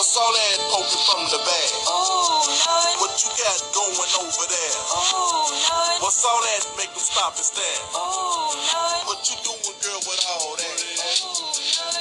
[0.00, 1.70] What's all that poking from the bag?
[1.84, 3.04] Oh, none.
[3.04, 4.74] What you got going over there?
[4.96, 6.00] Oh, none.
[6.00, 7.80] What's all that make them stop and stare?
[7.92, 9.04] Oh, none.
[9.12, 10.78] What you doing, girl, with all that?
[11.04, 11.52] Oh.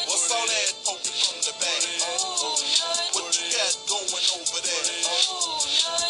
[0.07, 1.84] What's all that poking from the bag?
[2.07, 2.56] Oh.
[3.20, 4.88] What you got going over there?
[5.04, 5.60] Oh.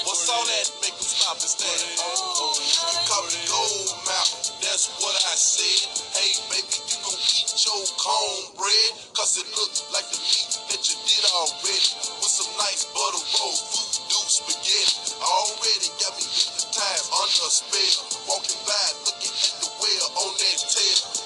[0.05, 1.81] What's all that make them stop and stare?
[2.05, 5.89] Oh, You call me gold mouth, that's what I said.
[6.13, 10.97] Hey, baby, you gon' eat your cornbread, cause it looks like the meat that you
[11.05, 11.89] did already.
[12.21, 15.17] With some nice butter roll, voodoo spaghetti.
[15.21, 17.99] Already got me hypnotized under a spell.
[18.29, 21.18] Walking by, looking at the well on that tail.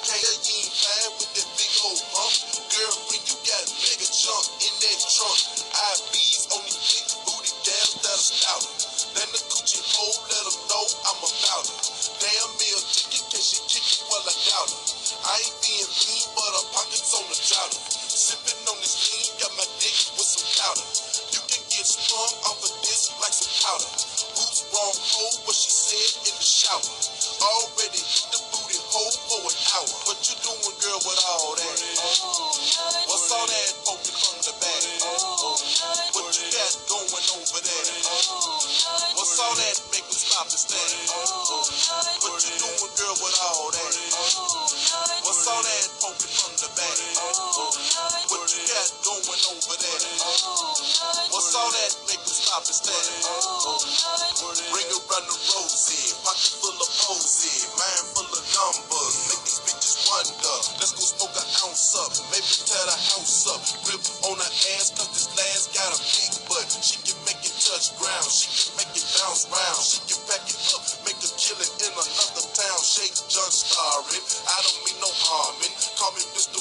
[64.78, 66.68] Ass, cause this last got a big butt.
[66.80, 70.44] She can make it touch ground, she can make it bounce round, she can pack
[70.48, 72.80] it up, make a killing in another town.
[72.84, 75.74] Shake John starring, I don't mean no harming.
[76.00, 76.53] Call me Mr.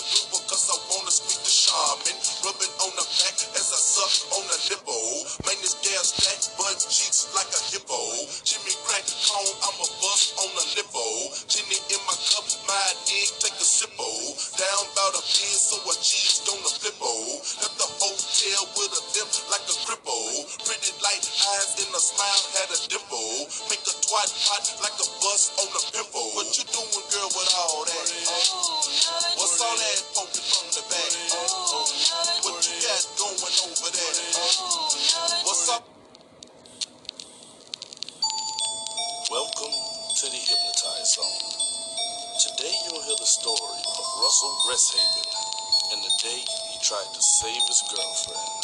[1.12, 2.16] River, cause wanna speak the shaman.
[2.44, 5.08] Rubbing on the back as I suck on the nipple.
[5.44, 8.00] Man, this gal stack butt cheeks like a hippo.
[8.44, 11.04] Jimmy crack cone, I'm a bust on the lipo.
[11.52, 14.08] Jenny in my cup, my dick, take a sippo.
[14.56, 17.12] Down bout a pin, so a cheese gonna flippo.
[17.60, 20.48] Left the hotel with a limp like a cripple.
[20.64, 23.52] Pretty light eyes in a smile, had a dimple.
[23.68, 26.28] Make a twat pot like a bus on a pimple.
[26.40, 28.08] What you doing, girl, with all that?
[28.32, 28.72] Oh.
[29.36, 30.71] What's all that poking from
[31.10, 31.50] the back?
[31.50, 32.30] None.
[32.46, 34.14] What you got going over there?
[35.42, 35.82] What's up?
[39.30, 41.42] Welcome to the Hypnotized Zone.
[42.38, 45.26] Today you'll hear the story of Russell Resthaven
[45.90, 48.62] and the day he tried to save his girlfriend.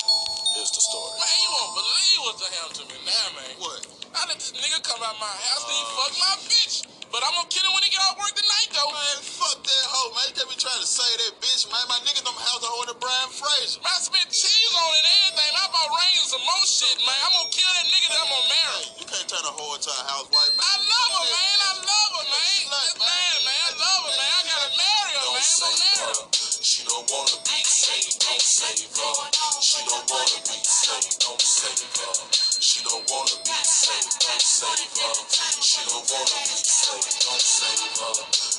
[0.54, 1.18] Here's the story.
[1.18, 3.54] Man, you won't believe what the hell to me now, man.
[3.58, 3.82] What?
[4.14, 6.97] I let this nigga come out my house and he fuck my bitch.
[7.08, 8.92] But I'm gonna kill him when he get off work tonight, though.
[8.92, 10.28] Man, fuck that hoe, man.
[10.28, 11.80] You can't be trying to say that bitch, man.
[11.88, 13.80] My nigga them house the hoe in the Brian Fraser.
[13.80, 15.52] Man, I spent cheese on it and everything.
[15.56, 17.16] I bought rain some more shit, man.
[17.24, 18.76] I'm gonna kill that nigga that I'm gonna marry.
[18.84, 20.68] Hey, you can't turn a hoe into a housewife, man.
[20.68, 21.56] I love her, man.
[21.64, 22.44] I love her, man.
[22.44, 23.56] This man, man.
[23.56, 24.28] I love her, man.
[24.28, 25.48] I gotta marry her, man.
[25.48, 26.47] I'm gonna marry her.
[26.62, 29.14] She don't wanna be saved, don't save her.
[29.62, 32.14] She don't wanna be saved, don't save her.
[32.60, 35.14] She don't wanna be saved, don't save her.
[35.62, 38.14] She don't wanna be saved, don't save her.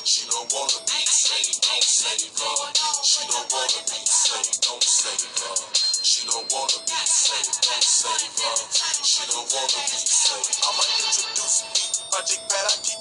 [0.08, 2.64] She don't wanna be saved, don't save her.
[3.04, 5.56] She don't wanna be saved, don't save her.
[6.02, 8.64] She don't wanna be saved, don't save her.
[9.04, 10.56] She don't wanna be saved.
[10.64, 12.99] I'ma introduce me, Project Pat, I keep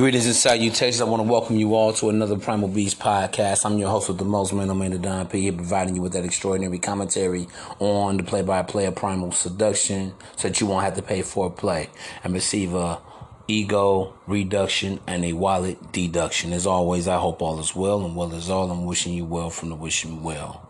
[0.00, 1.02] Greetings and salutations.
[1.02, 3.66] I want to welcome you all to another Primal Beast podcast.
[3.66, 6.24] I'm your host with the most man, man, Don P, here providing you with that
[6.24, 7.48] extraordinary commentary
[7.80, 11.50] on the play-by-play of Primal Seduction, so that you won't have to pay for a
[11.50, 11.90] play
[12.24, 12.98] and receive a
[13.46, 16.54] ego reduction and a wallet deduction.
[16.54, 18.70] As always, I hope all is well, and well is all.
[18.70, 20.66] I'm wishing you well from the wishing well.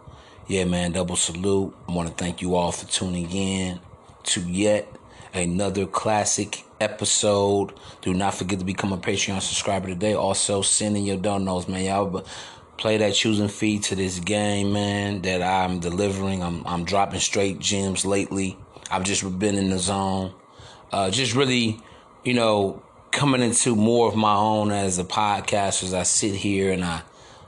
[0.49, 1.73] Yeah, man, double salute.
[1.89, 3.79] I want to thank you all for tuning in
[4.25, 4.93] to yet
[5.33, 7.73] another classic episode.
[8.03, 10.15] Do not forget to become a Patreon subscriber today.
[10.15, 11.85] Also, send in your donos, man.
[11.85, 12.25] Y'all
[12.79, 16.43] play that choosing feed to this game, man, that I'm delivering.
[16.43, 18.57] I'm I'm dropping straight gems lately.
[18.91, 20.33] I've just been in the zone.
[20.91, 21.79] Uh, just really,
[22.25, 22.83] you know,
[23.13, 27.03] coming into more of my own as a podcaster as I sit here and I,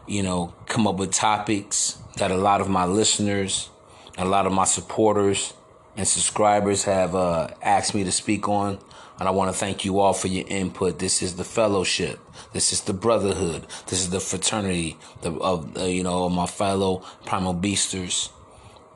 [0.06, 3.70] you know, come up with topics that a lot of my listeners,
[4.18, 5.54] a lot of my supporters
[5.96, 8.78] and subscribers have uh, asked me to speak on.
[9.18, 10.98] And I want to thank you all for your input.
[10.98, 12.18] This is the fellowship.
[12.52, 13.66] This is the brotherhood.
[13.86, 18.30] This is the fraternity of uh, you know my fellow primal beasters.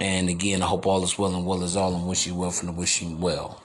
[0.01, 1.95] And again, I hope all is well and well is all.
[1.95, 3.63] And wish you well from the wishing well.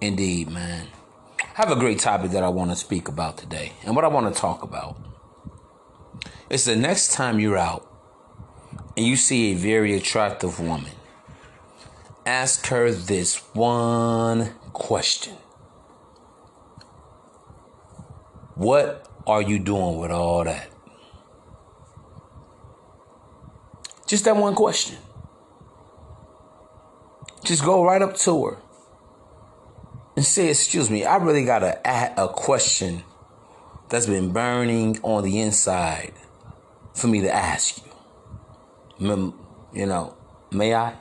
[0.00, 0.88] Indeed, man.
[1.40, 3.72] I have a great topic that I want to speak about today.
[3.84, 4.96] And what I want to talk about
[6.50, 7.88] is the next time you're out
[8.96, 10.92] and you see a very attractive woman,
[12.26, 15.36] ask her this one question
[18.62, 20.70] What are you doing with all that?
[24.06, 24.98] Just that one question.
[27.42, 28.58] Just go right up to her
[30.14, 33.02] and say, Excuse me, I really got a, a question
[33.88, 36.12] that's been burning on the inside
[36.94, 37.92] for me to ask you.
[39.74, 40.16] You know,
[40.52, 40.94] may I?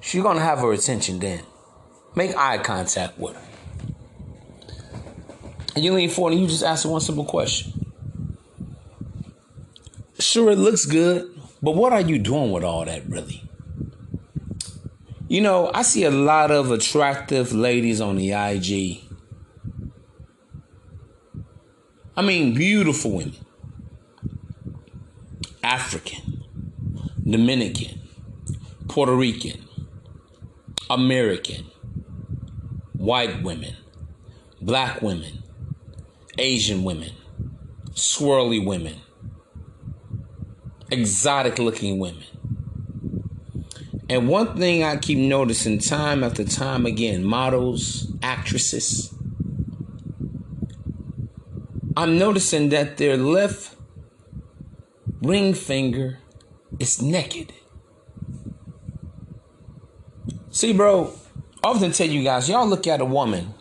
[0.00, 1.42] She's gonna have her attention then.
[2.14, 3.55] Make eye contact with her.
[5.76, 7.86] And you lean forward and you just ask one simple question.
[10.18, 11.30] Sure, it looks good,
[11.62, 13.44] but what are you doing with all that really?
[15.28, 19.02] You know, I see a lot of attractive ladies on the IG.
[22.16, 23.36] I mean, beautiful women.
[25.62, 26.42] African,
[27.22, 28.00] Dominican,
[28.88, 29.62] Puerto Rican,
[30.88, 31.66] American,
[32.94, 33.76] white women,
[34.62, 35.42] black women,
[36.38, 37.12] Asian women,
[37.92, 39.00] swirly women,
[40.90, 42.24] exotic looking women.
[44.08, 49.12] And one thing I keep noticing time after time again models, actresses,
[51.96, 53.74] I'm noticing that their left
[55.22, 56.18] ring finger
[56.78, 57.54] is naked.
[60.50, 61.12] See, bro,
[61.64, 63.54] I often tell you guys, y'all look at a woman,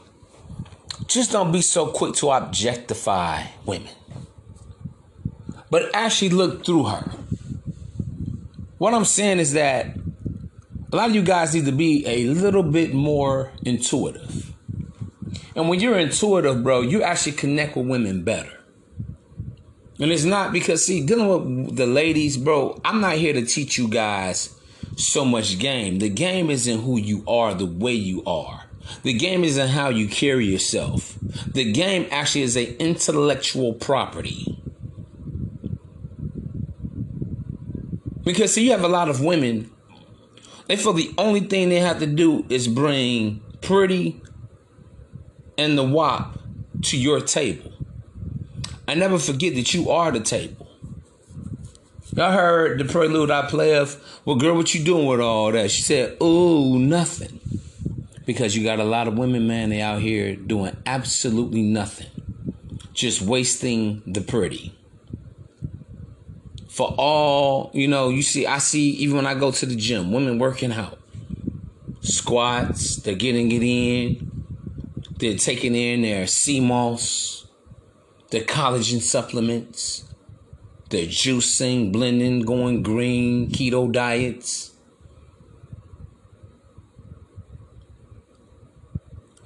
[1.15, 3.88] just don't be so quick to objectify women,
[5.69, 7.09] but actually look through her.
[8.77, 9.95] What I'm saying is that
[10.91, 14.53] a lot of you guys need to be a little bit more intuitive.
[15.56, 18.51] And when you're intuitive, bro, you actually connect with women better.
[19.97, 23.77] And it's not because, see, dealing with the ladies, bro, I'm not here to teach
[23.77, 24.53] you guys
[24.97, 26.00] so much game.
[26.00, 28.64] The game isn't who you are, the way you are.
[29.04, 31.18] The game isn't how you carry yourself.
[31.52, 34.58] The game actually is a intellectual property.
[38.24, 39.70] Because see, you have a lot of women,
[40.68, 44.20] they feel the only thing they have to do is bring pretty
[45.58, 46.39] and the wop
[46.84, 47.72] to your table.
[48.88, 50.68] I never forget that you are the table.
[52.13, 55.70] Y'all heard the prelude I play of, well, girl, what you doing with all that?
[55.70, 57.39] She said, ooh, nothing.
[58.25, 62.08] Because you got a lot of women, man, they out here doing absolutely nothing.
[62.94, 64.74] Just wasting the pretty.
[66.70, 70.12] For all, you know, you see, I see, even when I go to the gym,
[70.12, 71.00] women working out.
[72.01, 74.46] Squats, they're getting it in.
[75.17, 77.48] They're taking in their sea moss,
[78.32, 80.05] their collagen supplements
[80.89, 84.72] they're juicing, blending, going green, keto diets.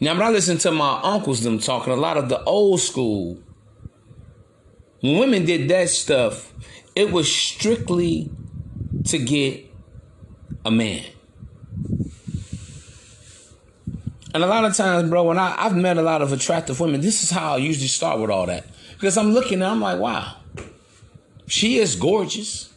[0.01, 3.39] Now, when I listen to my uncles, them talking, a lot of the old school,
[5.01, 6.53] when women did that stuff,
[6.95, 8.31] it was strictly
[9.05, 9.65] to get
[10.65, 11.05] a man.
[14.33, 17.01] And a lot of times, bro, when I, I've met a lot of attractive women,
[17.01, 18.67] this is how I usually start with all that.
[18.93, 20.35] Because I'm looking and I'm like, wow,
[21.47, 22.73] she is gorgeous.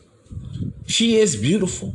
[0.86, 1.94] She is beautiful.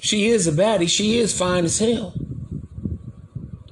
[0.00, 0.88] She is a baddie.
[0.88, 2.14] She is fine as hell.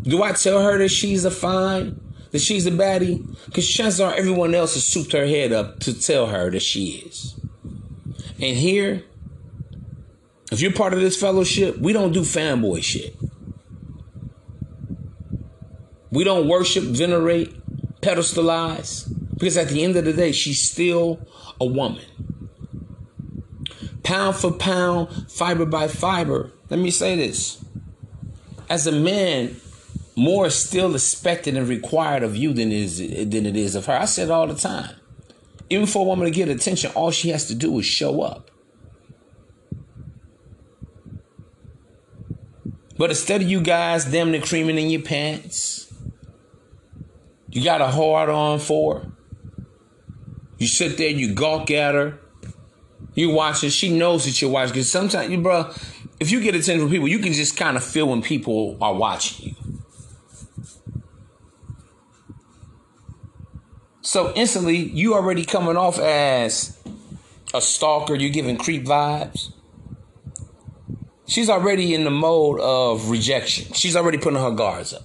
[0.06, 3.26] Do I tell her that she's a fine, that she's a baddie?
[3.46, 7.02] Because chances are everyone else has souped her head up to tell her that she
[7.06, 7.38] is.
[8.40, 9.02] And here,
[10.52, 13.16] if you're part of this fellowship, we don't do fanboy shit.
[16.12, 17.54] We don't worship, venerate,
[18.00, 19.12] pedestalize.
[19.34, 21.18] Because at the end of the day, she's still
[21.60, 22.04] a woman.
[24.04, 26.52] Pound for pound, fiber by fiber.
[26.70, 27.62] Let me say this.
[28.68, 29.56] As a man,
[30.16, 33.92] more is still expected and required of you than is than it is of her.
[33.92, 34.96] I say it all the time.
[35.68, 38.50] Even for a woman to get attention, all she has to do is show up.
[42.96, 45.92] But instead of you guys damn near creaming in your pants,
[47.50, 49.12] you got a hard on for her.
[50.58, 52.18] You sit there, you gawk at her.
[53.14, 53.70] You watch her.
[53.70, 54.73] She knows that you're watching.
[54.73, 55.70] Because sometimes, you bro,
[56.20, 58.94] if you get attention from people, you can just kind of feel when people are
[58.94, 59.65] watching you.
[64.06, 66.78] So instantly, you already coming off as
[67.52, 68.14] a stalker.
[68.14, 69.52] You're giving creep vibes.
[71.26, 73.72] She's already in the mode of rejection.
[73.72, 75.02] She's already putting her guards up.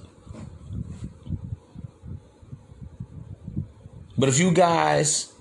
[4.20, 5.34] But if you guys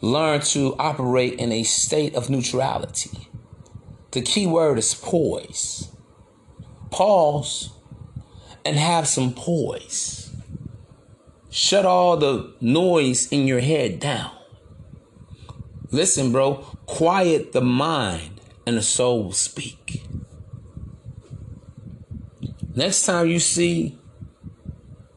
[0.00, 3.28] learn to operate in a state of neutrality,
[4.12, 5.92] the key word is poise.
[6.90, 7.72] Pause
[8.64, 10.29] and have some poise.
[11.50, 14.30] Shut all the noise in your head down.
[15.90, 16.54] Listen, bro,
[16.86, 20.04] quiet the mind and the soul will speak.
[22.76, 23.98] Next time you see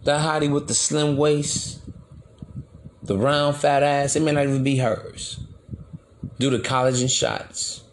[0.04, 1.82] that hottie with the slim waist,
[3.04, 5.40] the round fat ass, it may not even be hers
[6.40, 7.84] due to collagen shots.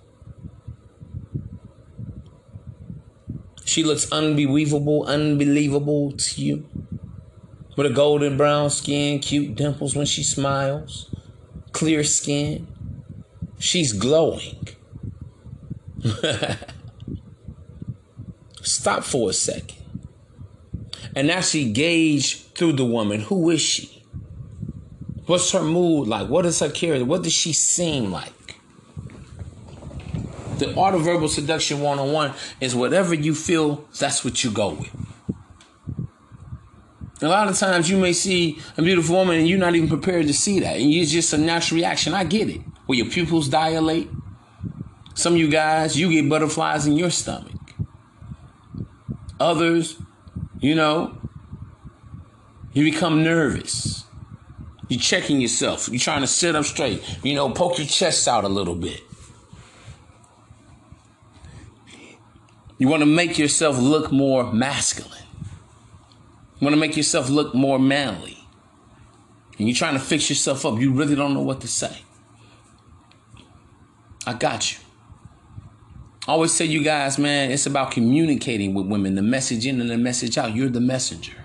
[3.66, 6.68] She looks unbelievable, unbelievable to you.
[7.80, 11.10] With a golden brown skin, cute dimples when she smiles,
[11.72, 12.68] clear skin.
[13.58, 14.68] She's glowing.
[18.60, 19.78] Stop for a second
[21.16, 24.04] and actually gauge through the woman who is she?
[25.24, 26.28] What's her mood like?
[26.28, 27.06] What is her character?
[27.06, 28.56] What does she seem like?
[30.58, 35.09] The art of verbal seduction 101 is whatever you feel, that's what you go with.
[37.22, 40.26] A lot of times you may see a beautiful woman and you're not even prepared
[40.26, 40.76] to see that.
[40.76, 42.14] And it's just a natural reaction.
[42.14, 42.62] I get it.
[42.86, 44.08] Where your pupils dilate.
[45.14, 47.52] Some of you guys, you get butterflies in your stomach.
[49.38, 49.98] Others,
[50.60, 51.18] you know,
[52.72, 54.04] you become nervous.
[54.88, 55.88] You're checking yourself.
[55.88, 57.02] You're trying to sit up straight.
[57.22, 59.02] You know, poke your chest out a little bit.
[62.78, 65.18] You want to make yourself look more masculine.
[66.60, 68.36] You want to make yourself look more manly.
[69.58, 70.78] And you're trying to fix yourself up.
[70.78, 72.02] You really don't know what to say.
[74.26, 74.78] I got you.
[76.28, 79.88] I always tell you guys, man, it's about communicating with women, the message in and
[79.88, 80.54] the message out.
[80.54, 81.44] You're the messenger.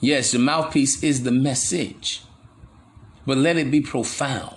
[0.00, 2.22] Yes, the mouthpiece is the message,
[3.26, 4.56] but let it be profound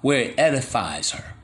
[0.00, 1.34] where it edifies her.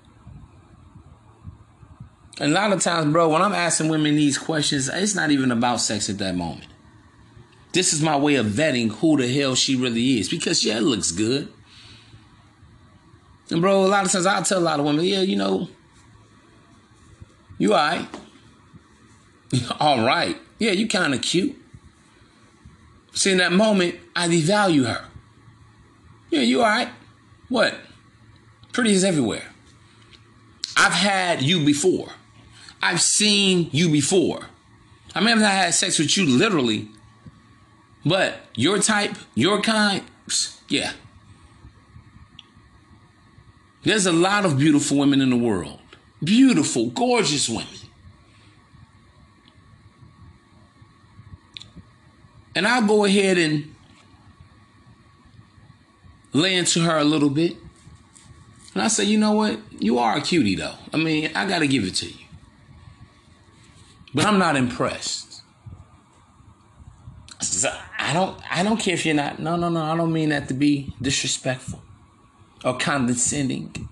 [2.41, 5.81] A lot of times, bro, when I'm asking women these questions, it's not even about
[5.81, 6.67] sex at that moment.
[7.73, 10.83] This is my way of vetting who the hell she really is because, yeah, it
[10.83, 11.53] looks good.
[13.51, 15.69] And, bro, a lot of times I'll tell a lot of women, yeah, you know,
[17.59, 18.09] you all right.
[19.81, 20.37] all right.
[20.59, 21.57] Yeah, you kind of cute.
[23.13, 25.05] See, in that moment, I devalue her.
[26.31, 26.89] Yeah, you all right?
[27.49, 27.77] What?
[28.73, 29.45] Pretty is everywhere.
[30.77, 32.09] I've had you before.
[32.85, 34.45] I've seen you before.
[35.15, 36.91] I may have not had sex with you literally,
[38.05, 40.03] but your type, your kind,
[40.69, 40.93] yeah.
[43.85, 45.81] There's a lot of beautiful women in the world.
[46.23, 47.67] Beautiful, gorgeous women.
[52.55, 53.75] And I'll go ahead and
[56.35, 57.57] lay into her a little bit.
[58.75, 59.59] And I say, you know what?
[59.79, 60.75] You are a cutie, though.
[60.93, 62.24] I mean, I got to give it to you.
[64.15, 65.43] But I'm not impressed.
[67.99, 68.41] I don't.
[68.51, 69.39] I don't care if you're not.
[69.39, 69.83] No, no, no.
[69.83, 71.83] I don't mean that to be disrespectful
[72.65, 73.89] or condescending.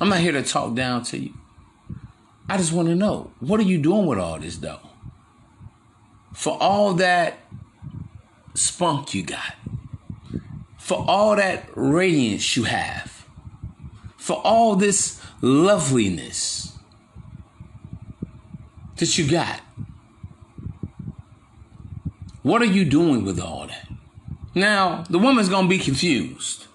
[0.00, 1.34] I'm not here to talk down to you.
[2.48, 4.80] I just want to know what are you doing with all this, though?
[6.32, 7.38] For all that
[8.54, 9.54] spunk you got,
[10.78, 13.26] for all that radiance you have,
[14.16, 16.71] for all this loveliness.
[19.02, 19.60] That you got?
[22.44, 23.88] What are you doing with all that?
[24.54, 26.66] Now, the woman's going to be confused.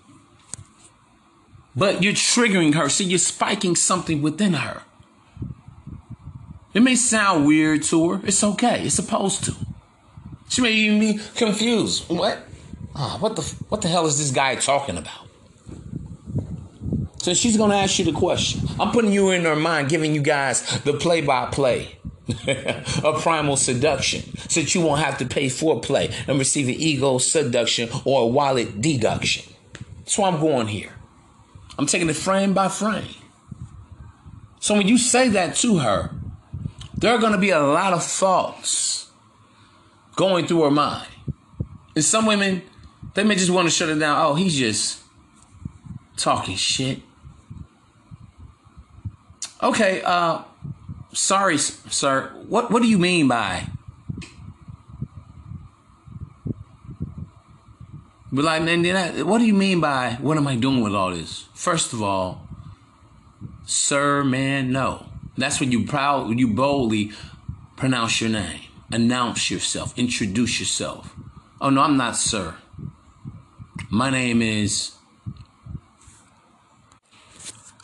[1.73, 4.81] But you're triggering her, so you're spiking something within her.
[6.73, 8.21] It may sound weird to her.
[8.25, 8.83] It's okay.
[8.83, 9.55] It's supposed to.
[10.49, 12.09] She may even be confused.
[12.09, 12.39] What?
[12.93, 15.27] Ah, what the what the hell is this guy talking about?
[17.21, 18.67] So she's gonna ask you the question.
[18.79, 21.96] I'm putting you in her mind, giving you guys the play-by-play
[23.03, 27.17] of primal seduction, so that you won't have to pay foreplay and receive an ego
[27.17, 29.53] seduction or a wallet deduction.
[29.99, 30.93] That's why I'm going here.
[31.77, 33.15] I'm taking it frame by frame.
[34.59, 36.11] So when you say that to her,
[36.95, 39.09] there are going to be a lot of thoughts
[40.15, 41.07] going through her mind.
[41.95, 42.63] And some women,
[43.13, 44.17] they may just want to shut it down.
[44.19, 45.01] Oh, he's just
[46.17, 46.99] talking shit.
[49.61, 50.41] Okay, uh,
[51.13, 52.31] sorry, sir.
[52.47, 53.67] What what do you mean by?
[58.31, 60.93] But like, and then I- what do you mean by what am I doing with
[60.93, 61.45] all this?
[61.53, 62.47] First of all,
[63.65, 65.05] sir, man, no.
[65.37, 67.11] That's when you proud, you boldly
[67.77, 68.61] pronounce your name,
[68.91, 71.15] announce yourself, introduce yourself.
[71.61, 72.55] Oh no, I'm not sir.
[73.89, 74.91] My name is.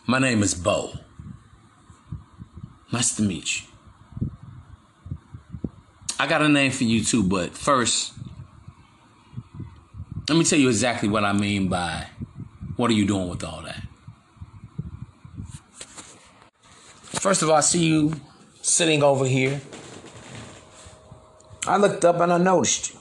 [0.06, 1.00] My name is Bo.
[2.94, 3.68] Nice to meet you.
[6.20, 8.14] I got a name for you too, but first,
[10.30, 12.08] let me tell you exactly what I mean by
[12.76, 13.82] what are you doing with all that?
[17.20, 18.14] First of all, I see you
[18.62, 19.60] sitting over here.
[21.66, 23.00] I looked up and I noticed you.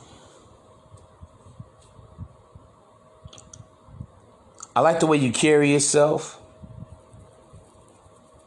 [4.75, 6.42] I like the way you carry yourself.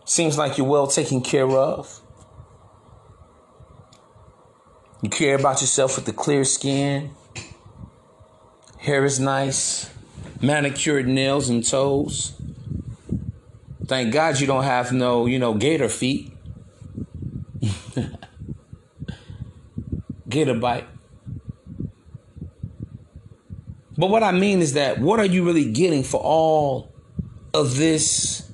[0.05, 1.99] Seems like you're well taken care of.
[5.01, 7.11] You care about yourself with the clear skin.
[8.77, 9.89] Hair is nice.
[10.41, 12.39] Manicured nails and toes.
[13.87, 16.31] Thank God you don't have no, you know, gator feet.
[20.29, 20.87] gator bite.
[23.97, 26.91] But what I mean is that what are you really getting for all
[27.53, 28.51] of this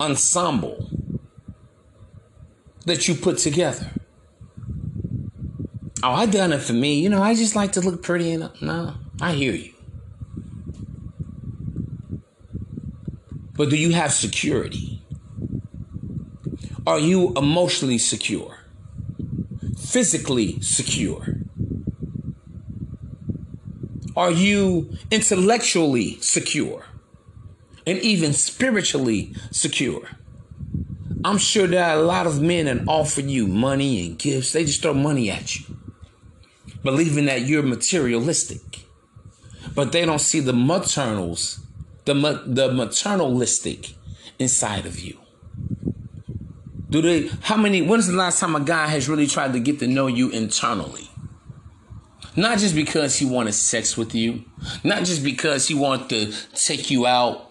[0.00, 0.90] ensemble
[2.86, 3.90] that you put together?
[6.02, 7.00] Oh, I done it for me.
[7.00, 9.74] You know, I just like to look pretty and no, I hear you.
[13.54, 15.02] But do you have security?
[16.86, 18.58] Are you emotionally secure?
[19.76, 21.34] Physically secure?
[24.16, 26.84] Are you intellectually secure?
[27.88, 30.02] And even spiritually secure?
[31.24, 34.52] I'm sure there are a lot of men that offer you money and gifts.
[34.52, 35.74] They just throw money at you,
[36.82, 38.84] believing that you're materialistic.
[39.74, 41.60] But they don't see the maternals,
[42.04, 43.94] the, the maternalistic
[44.38, 45.18] inside of you.
[46.90, 49.78] Do they, how many, when's the last time a guy has really tried to get
[49.78, 51.08] to know you internally?
[52.36, 54.44] Not just because he wanted sex with you,
[54.84, 57.47] not just because he wanted to take you out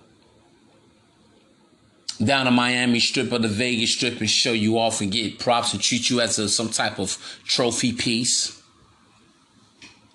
[2.24, 5.74] down to Miami Strip or the Vegas Strip and show you off and get props
[5.74, 8.62] and treat you as a, some type of trophy piece.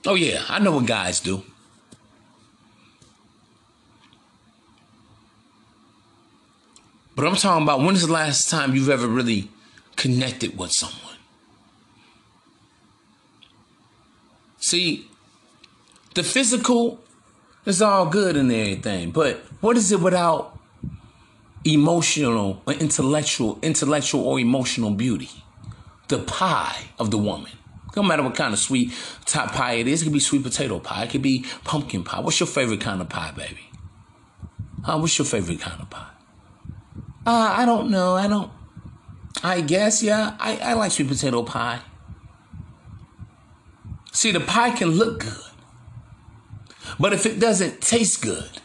[0.07, 1.45] Oh, yeah, I know what guys do.
[7.15, 9.49] But I'm talking about when's the last time you've ever really
[9.97, 11.17] connected with someone?
[14.59, 15.07] See,
[16.15, 17.01] the physical
[17.67, 20.52] is all good and everything, but what is it without
[21.65, 25.31] emotional or intellectual, intellectual or emotional beauty?
[26.09, 27.53] The pie of the woman.
[27.95, 28.93] No matter what kind of sweet
[29.27, 32.21] top pie it is, it could be sweet potato pie, it could be pumpkin pie.
[32.21, 33.71] What's your favorite kind of pie, baby?
[34.83, 34.99] Huh?
[34.99, 36.09] What's your favorite kind of pie?
[37.27, 38.15] Uh, I don't know.
[38.15, 38.51] I don't.
[39.45, 40.37] I guess, yeah.
[40.39, 41.81] I, I like sweet potato pie.
[44.13, 45.37] See, the pie can look good.
[46.99, 48.61] But if it doesn't taste good,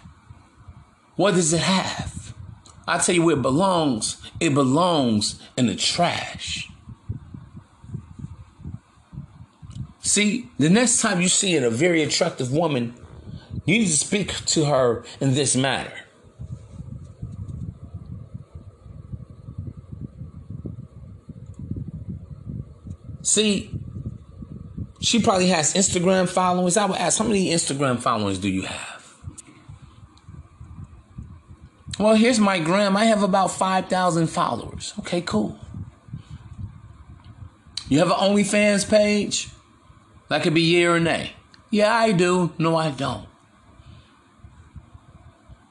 [1.16, 2.27] what does it have?
[2.88, 4.18] I tell you where it belongs.
[4.40, 6.70] It belongs in the trash.
[10.00, 12.94] See, the next time you see a very attractive woman,
[13.66, 15.92] you need to speak to her in this manner.
[23.22, 23.70] See,
[25.02, 26.78] she probably has Instagram followers.
[26.78, 28.97] I would ask, how many Instagram followers do you have?
[32.00, 32.96] Well, here's my gram.
[32.96, 34.94] I have about 5,000 followers.
[35.00, 35.58] Okay, cool.
[37.90, 39.50] You have an OnlyFans page?
[40.30, 41.34] That could be yeah or nay.
[41.70, 42.52] Yeah, I do.
[42.58, 43.28] No, I don't.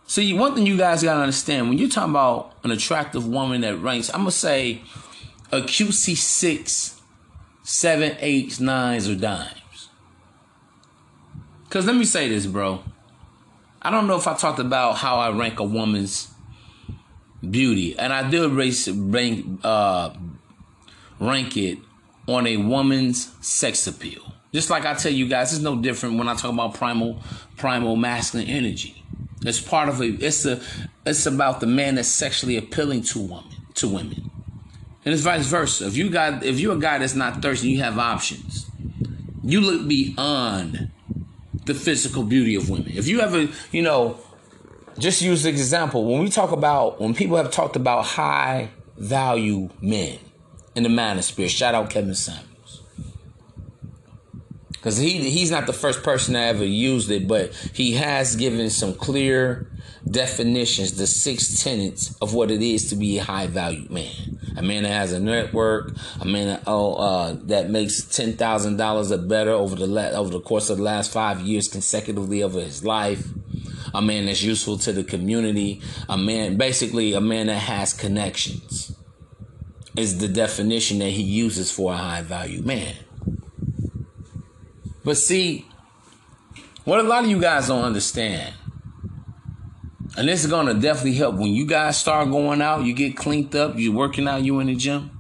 [0.07, 3.77] See, one thing you guys gotta understand when you're talking about an attractive woman that
[3.79, 4.83] ranks, I'm gonna say
[5.51, 7.01] a QC six,
[7.65, 9.89] seven, eights, nines, or dimes.
[11.71, 12.83] Cause let me say this, bro.
[13.87, 16.29] I don't know if I talked about how I rank a woman's
[17.49, 20.13] beauty, and I do race rank uh,
[21.21, 21.79] rank it
[22.27, 24.23] on a woman's sex appeal.
[24.53, 27.23] Just like I tell you guys, it's no different when I talk about primal
[27.59, 29.05] primal masculine energy.
[29.43, 30.61] It's part of a it's a
[31.07, 33.45] it's about the man that's sexually appealing to women
[33.75, 34.33] to women.
[35.05, 35.87] And it's vice versa.
[35.87, 38.69] If you got if you're a guy that's not thirsty, you have options.
[39.45, 40.91] You look beyond
[41.67, 42.93] the physical beauty of women.
[42.95, 44.19] If you ever, you know,
[44.99, 49.69] just use the example when we talk about when people have talked about high value
[49.81, 50.19] men
[50.75, 51.49] in the manosphere.
[51.49, 52.83] Shout out Kevin Samuels.
[54.69, 58.71] Because he he's not the first person to ever used it, but he has given
[58.71, 59.71] some clear
[60.11, 64.39] definitions, the six tenets of what it is to be a high value man.
[64.57, 68.77] A man that has a network, a man that oh uh, that makes ten thousand
[68.77, 72.43] dollars or better over the la- over the course of the last five years consecutively
[72.43, 73.27] over his life.
[73.95, 75.81] A man that's useful to the community.
[76.09, 78.95] A man, basically, a man that has connections
[79.97, 82.95] is the definition that he uses for a high value man.
[85.05, 85.67] But see,
[86.85, 88.55] what a lot of you guys don't understand,
[90.17, 93.55] and this is gonna definitely help when you guys start going out, you get cleaned
[93.55, 95.11] up, you're working out, you in the gym.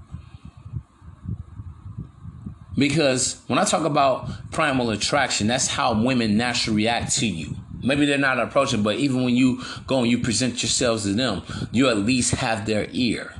[2.77, 7.57] Because when I talk about primal attraction, that's how women naturally react to you.
[7.83, 11.43] Maybe they're not approaching, but even when you go and you present yourselves to them,
[11.73, 13.35] you at least have their ear.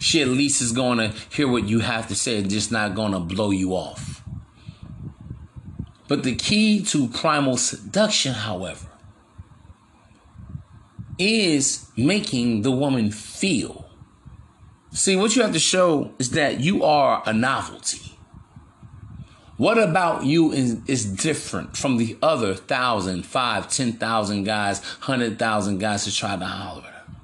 [0.00, 2.94] She at least is going to hear what you have to say and just not
[2.94, 4.22] going to blow you off.
[6.08, 8.86] But the key to primal seduction, however,
[11.18, 13.90] is making the woman feel.
[14.92, 18.12] See, what you have to show is that you are a novelty.
[19.56, 25.38] What about you is, is different from the other thousand, five, ten thousand guys, hundred
[25.38, 27.14] thousand guys to try to holler at her?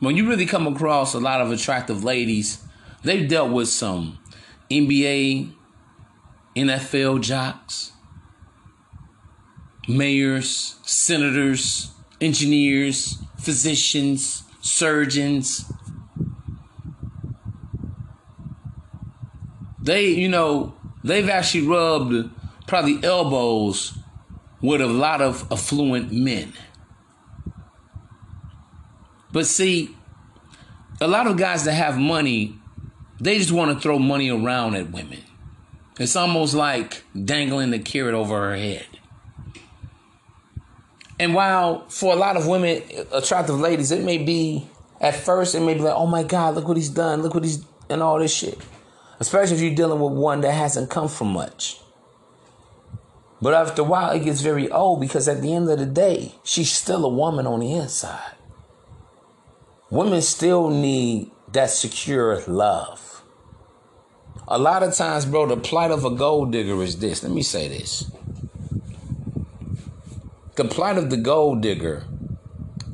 [0.00, 2.62] When you really come across a lot of attractive ladies,
[3.02, 4.18] they've dealt with some
[4.70, 5.52] NBA,
[6.56, 7.92] NFL jocks,
[9.86, 11.93] mayors, senators,
[12.24, 15.70] engineers, physicians, surgeons.
[19.82, 22.30] They, you know, they've actually rubbed
[22.66, 23.98] probably elbows
[24.62, 26.54] with a lot of affluent men.
[29.30, 29.94] But see,
[31.00, 32.56] a lot of guys that have money,
[33.20, 35.22] they just want to throw money around at women.
[35.98, 38.86] It's almost like dangling the carrot over her head.
[41.24, 44.68] And while for a lot of women, attractive ladies, it may be
[45.00, 47.44] at first, it may be like, oh my God, look what he's done, look what
[47.44, 48.58] he's, and all this shit.
[49.18, 51.80] Especially if you're dealing with one that hasn't come from much.
[53.40, 56.34] But after a while, it gets very old because at the end of the day,
[56.44, 58.34] she's still a woman on the inside.
[59.88, 63.22] Women still need that secure love.
[64.46, 67.22] A lot of times, bro, the plight of a gold digger is this.
[67.22, 68.10] Let me say this.
[70.56, 72.04] The plight of the gold digger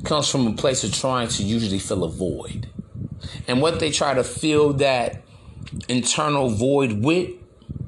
[0.03, 2.67] comes from a place of trying to usually fill a void.
[3.47, 5.21] And what they try to fill that
[5.87, 7.29] internal void with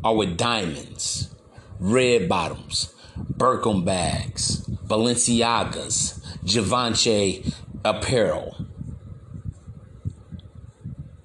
[0.04, 1.34] are with diamonds,
[1.80, 7.52] red bottoms, Birkin bags, Balenciagas, Givenchy
[7.84, 8.66] apparel,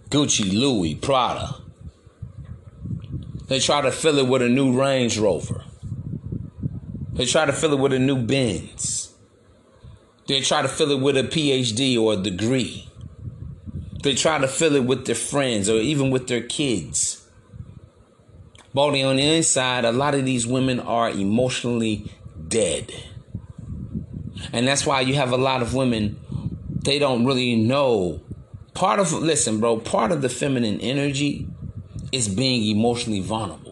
[0.09, 1.57] Gucci, Louis, Prada.
[3.49, 5.65] They try to fill it with a new Range Rover.
[7.19, 9.13] They try to fill it with a new Benz.
[10.29, 12.89] They try to fill it with a PhD or a degree.
[14.05, 17.29] They try to fill it with their friends or even with their kids.
[18.73, 22.09] But on the inside, a lot of these women are emotionally
[22.47, 22.93] dead.
[24.53, 26.21] And that's why you have a lot of women,
[26.85, 28.21] they don't really know.
[28.75, 31.49] Part of, listen, bro, part of the feminine energy
[32.13, 33.68] is being emotionally vulnerable.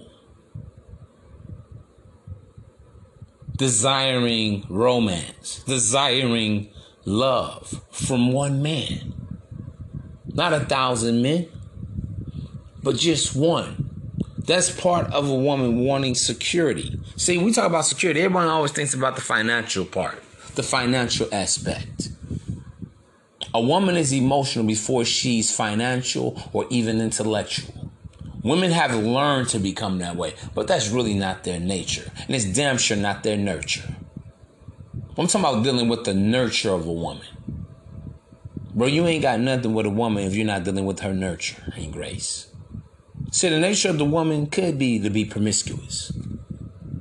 [3.56, 6.68] Desiring romance, desiring
[7.06, 9.14] love from one man.
[10.26, 11.48] Not a thousand men,
[12.82, 13.88] but just one.
[14.38, 17.00] That's part of a woman wanting security.
[17.16, 20.22] See, we talk about security, everyone always thinks about the financial part,
[20.54, 22.10] the financial aspect.
[23.54, 27.75] A woman is emotional before she's financial or even intellectual.
[28.46, 32.08] Women have learned to become that way, but that's really not their nature.
[32.16, 33.82] And it's damn sure not their nurture.
[35.18, 37.26] I'm talking about dealing with the nurture of a woman.
[38.72, 41.60] Bro, you ain't got nothing with a woman if you're not dealing with her nurture
[41.74, 42.46] and grace.
[43.32, 46.12] See, the nature of the woman could be to be promiscuous,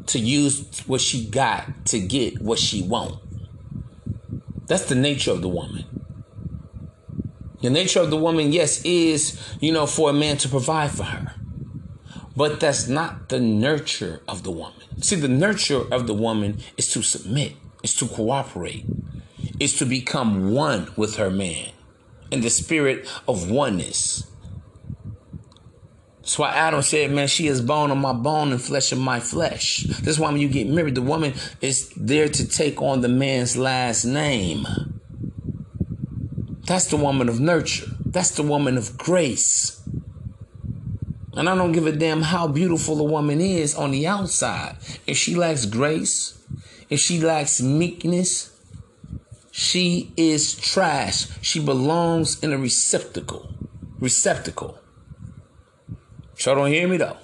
[0.08, 3.20] to use what she got to get what she want.
[4.66, 5.95] That's the nature of the woman.
[7.66, 11.02] The nature of the woman, yes, is, you know, for a man to provide for
[11.02, 11.34] her.
[12.36, 15.02] But that's not the nurture of the woman.
[15.02, 18.86] See, the nurture of the woman is to submit, is to cooperate,
[19.60, 21.72] is to become one with her man
[22.30, 24.28] in the spirit of oneness.
[26.20, 29.20] That's why Adam said, man, she is bone of my bone and flesh of my
[29.20, 29.86] flesh.
[30.04, 33.58] That's why when you get married, the woman is there to take on the man's
[33.58, 34.68] last name.
[36.66, 37.88] That's the woman of nurture.
[38.06, 39.82] That's the woman of grace.
[41.34, 44.78] And I don't give a damn how beautiful a woman is on the outside.
[45.06, 46.38] If she lacks grace,
[46.90, 48.52] if she lacks meekness,
[49.52, 51.28] she is trash.
[51.42, 53.54] She belongs in a receptacle.
[54.00, 54.80] Receptacle.
[56.38, 57.18] So don't hear me though.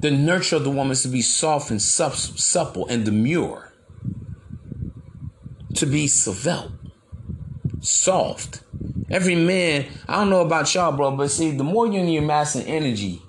[0.00, 3.72] The nurture of the woman is to be soft and supple and demure.
[5.74, 6.72] To be svelte,
[7.80, 8.62] soft.
[9.10, 12.22] Every man, I don't know about y'all, bro, but see, the more you're in your
[12.22, 13.22] masculine energy,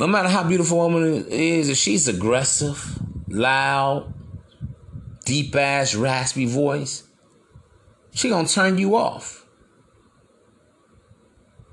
[0.00, 2.98] no matter how beautiful a woman is, if she's aggressive,
[3.28, 4.12] loud,
[5.24, 7.04] deep ass, raspy voice,
[8.12, 9.46] she gonna turn you off.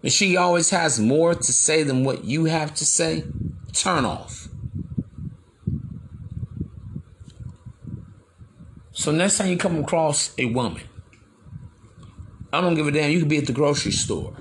[0.04, 3.24] And she always has more to say than what you have to say,
[3.74, 4.48] turn off.
[8.92, 10.84] So next time you come across a woman,
[12.56, 13.12] I don't give a damn.
[13.12, 14.34] You could be at the grocery store,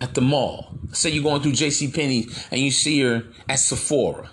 [0.00, 0.78] at the mall.
[0.92, 1.90] Say you're going through J.C.
[1.90, 4.30] Penney and you see her at Sephora,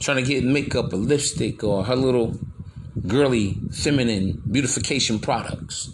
[0.00, 2.38] trying to get makeup or lipstick or her little
[3.06, 5.90] girly feminine beautification products.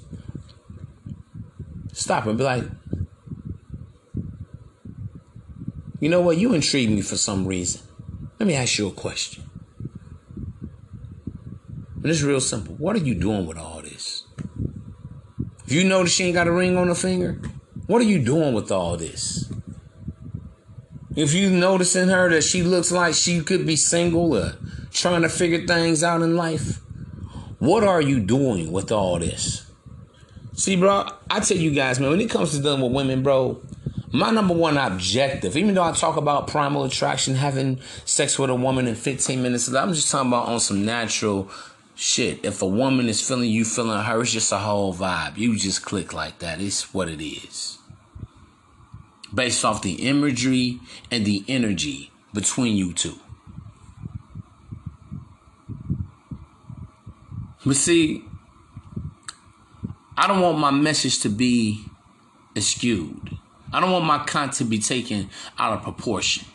[1.93, 2.65] Stop and be like,
[5.99, 6.37] you know what?
[6.37, 7.83] You intrigue me for some reason.
[8.39, 9.43] Let me ask you a question.
[11.97, 12.77] And it's real simple.
[12.77, 13.78] What are you doing with all
[15.73, 17.41] you notice she ain't got a ring on her finger,
[17.87, 19.51] what are you doing with all this?
[21.17, 24.53] If you notice in her that she looks like she could be single or
[24.93, 26.81] trying to figure things out in life,
[27.59, 29.67] what are you doing with all this?
[30.53, 33.61] See, bro, I tell you guys, man, when it comes to dealing with women, bro,
[34.13, 38.55] my number one objective, even though I talk about primal attraction, having sex with a
[38.55, 41.51] woman in 15 minutes, I'm just talking about on some natural
[41.99, 42.45] shit.
[42.45, 45.37] If a woman is feeling you, feeling her, it's just a whole vibe.
[45.37, 46.61] You just click like that.
[46.61, 47.79] It's what it is.
[49.35, 50.81] Based off the imagery
[51.11, 53.19] and the energy between you two.
[57.67, 58.25] But see,
[60.17, 61.85] I don't want my message to be
[62.57, 63.37] skewed.
[63.73, 66.47] I don't want my content to be taken out of proportion.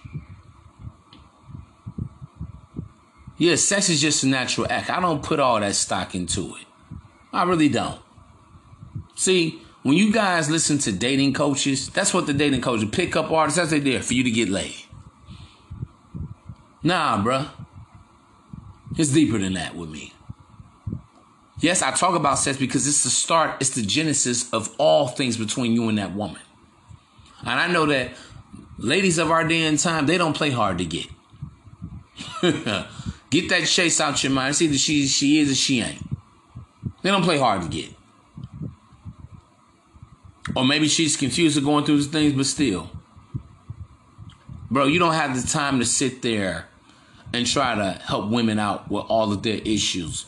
[3.37, 4.89] Yeah, sex is just a natural act.
[4.89, 6.67] I don't put all that stock into it.
[7.31, 7.99] I really don't.
[9.15, 13.31] See, when you guys listen to dating coaches, that's what the dating coaches pick up
[13.31, 13.57] artists.
[13.57, 14.75] That's what they're there for you to get laid.
[16.83, 17.49] Nah, bruh.
[18.97, 20.13] It's deeper than that with me.
[21.59, 25.37] Yes, I talk about sex because it's the start, it's the genesis of all things
[25.37, 26.41] between you and that woman.
[27.45, 28.11] And I know that
[28.77, 31.07] ladies of our day and time, they don't play hard to get.
[33.33, 34.51] get that chase out your mind.
[34.51, 36.01] It's either she she is or she ain't.
[37.01, 37.89] They don't play hard to get.
[40.55, 42.91] Or maybe she's confused or going through these things, but still.
[44.69, 46.67] Bro, you don't have the time to sit there
[47.33, 50.25] and try to help women out with all of their issues.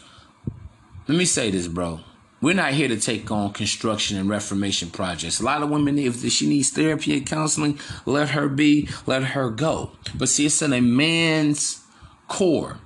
[1.07, 1.99] Let me say this, bro.
[2.41, 5.39] We're not here to take on construction and reformation projects.
[5.39, 9.49] A lot of women, if she needs therapy and counseling, let her be, let her
[9.49, 9.91] go.
[10.15, 11.83] But see, it's in a man's
[12.27, 12.79] core.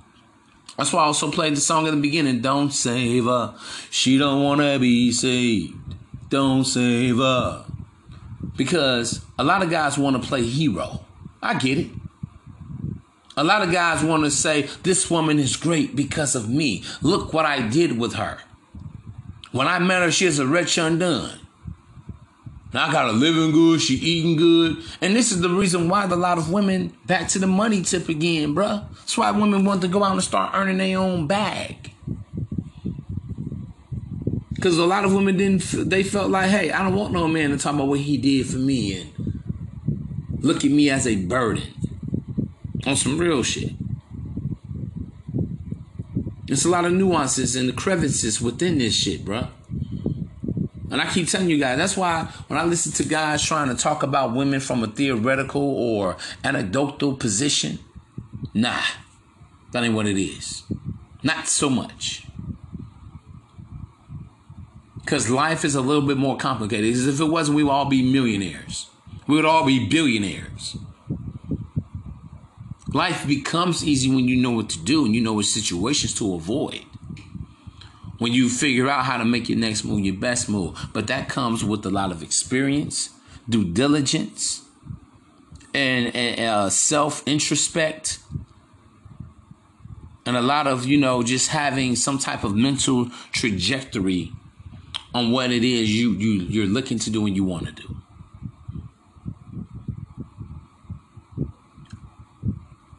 [0.76, 3.54] That's why I also played the song in the beginning, Don't Save Her.
[3.90, 5.74] She don't want to be saved.
[6.30, 7.64] Don't save her.
[8.56, 11.04] Because a lot of guys want to play hero.
[11.42, 11.90] I get it.
[13.36, 16.84] A lot of guys want to say, This woman is great because of me.
[17.02, 18.38] Look what I did with her.
[19.52, 21.40] When I met her, she is a wretch undone.
[22.72, 24.76] I got her living good, she eating good.
[25.00, 28.08] And this is the reason why a lot of women, back to the money tip
[28.08, 28.88] again, bruh.
[28.94, 31.92] That's why women want to go out and start earning their own bag.
[34.54, 35.62] Because a lot of women didn't.
[35.88, 38.46] They felt like, hey, I don't want no man to talk about what he did
[38.46, 41.62] for me and look at me as a burden
[42.86, 43.72] on some real shit.
[46.46, 49.48] There's a lot of nuances and the crevices within this shit, bruh.
[50.90, 53.80] And I keep telling you guys, that's why when I listen to guys trying to
[53.80, 57.78] talk about women from a theoretical or anecdotal position,
[58.54, 58.82] nah,
[59.72, 60.64] that ain't what it is.
[61.22, 62.26] Not so much.
[64.98, 66.92] Because life is a little bit more complicated.
[66.92, 68.88] As if it wasn't, we would all be millionaires.
[69.26, 70.76] We would all be billionaires.
[72.92, 76.34] Life becomes easy when you know what to do and you know what situations to
[76.34, 76.84] avoid.
[78.20, 80.78] When you figure out how to make your next move your best move.
[80.92, 83.10] But that comes with a lot of experience,
[83.48, 84.62] due diligence,
[85.74, 88.18] and, and uh, self introspect,
[90.26, 94.32] and a lot of, you know, just having some type of mental trajectory
[95.14, 97.96] on what it is you, you, you're looking to do and you want to do.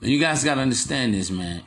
[0.01, 1.61] You guys got to understand this, man.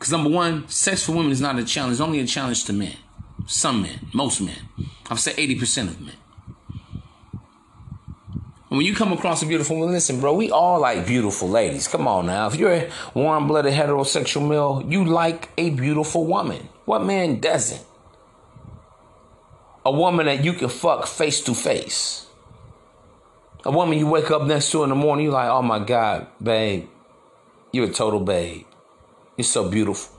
[0.00, 1.92] Because number one, sex for women is not a challenge.
[1.92, 2.96] It's only a challenge to men.
[3.46, 4.56] Some men, most men.
[5.10, 6.14] I'll say 80% of men.
[8.70, 11.86] When you come across a beautiful woman, listen, bro, we all like beautiful ladies.
[11.86, 12.46] Come on now.
[12.46, 16.70] If you're a warm blooded heterosexual male, you like a beautiful woman.
[16.86, 17.84] What man doesn't?
[19.84, 22.26] A woman that you can fuck face to face.
[23.66, 26.26] A woman you wake up next to in the morning, you're like, oh my God,
[26.42, 26.88] babe,
[27.70, 28.64] you're a total babe.
[29.40, 30.14] You're so beautiful.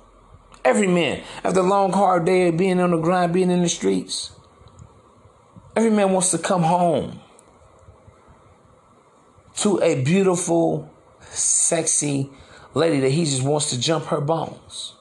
[0.66, 3.70] Every man, after a long, hard day of being on the grind, being in the
[3.70, 4.32] streets,
[5.76, 7.20] every man wants to come home
[9.58, 12.32] to a beautiful, sexy
[12.74, 14.96] lady that he just wants to jump her bones.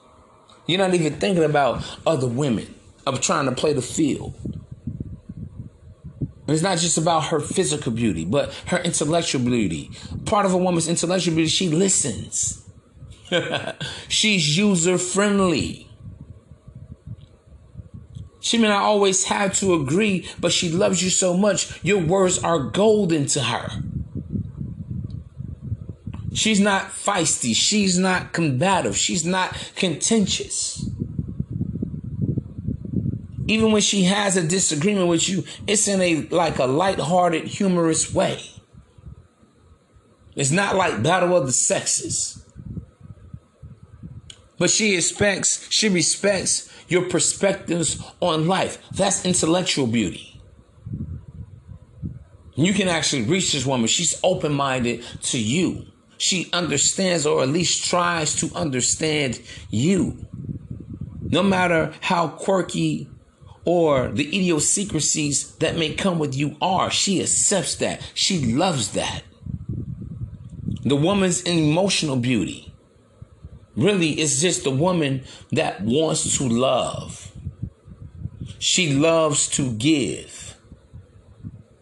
[0.67, 2.75] You're not even thinking about other women,
[3.07, 4.35] of trying to play the field.
[6.19, 9.89] And it's not just about her physical beauty, but her intellectual beauty.
[10.25, 12.60] Part of a woman's intellectual beauty, she listens.
[14.07, 15.87] She's user friendly.
[18.39, 22.39] She may not always have to agree, but she loves you so much, your words
[22.39, 23.69] are golden to her.
[26.33, 27.53] She's not feisty.
[27.53, 28.95] She's not combative.
[28.97, 30.83] She's not contentious.
[33.47, 38.13] Even when she has a disagreement with you, it's in a like a light-hearted, humorous
[38.13, 38.41] way.
[40.35, 42.45] It's not like battle of the sexes.
[44.61, 48.77] But she expects, she respects your perspectives on life.
[48.91, 50.39] That's intellectual beauty.
[52.53, 53.87] You can actually reach this woman.
[53.87, 55.87] She's open minded to you.
[56.19, 60.27] She understands, or at least tries to understand you.
[61.23, 63.09] No matter how quirky
[63.65, 67.99] or the idiosyncrasies that may come with you are, she accepts that.
[68.13, 69.23] She loves that.
[70.83, 72.70] The woman's emotional beauty
[73.75, 77.31] really it's just the woman that wants to love.
[78.59, 80.57] She loves to give.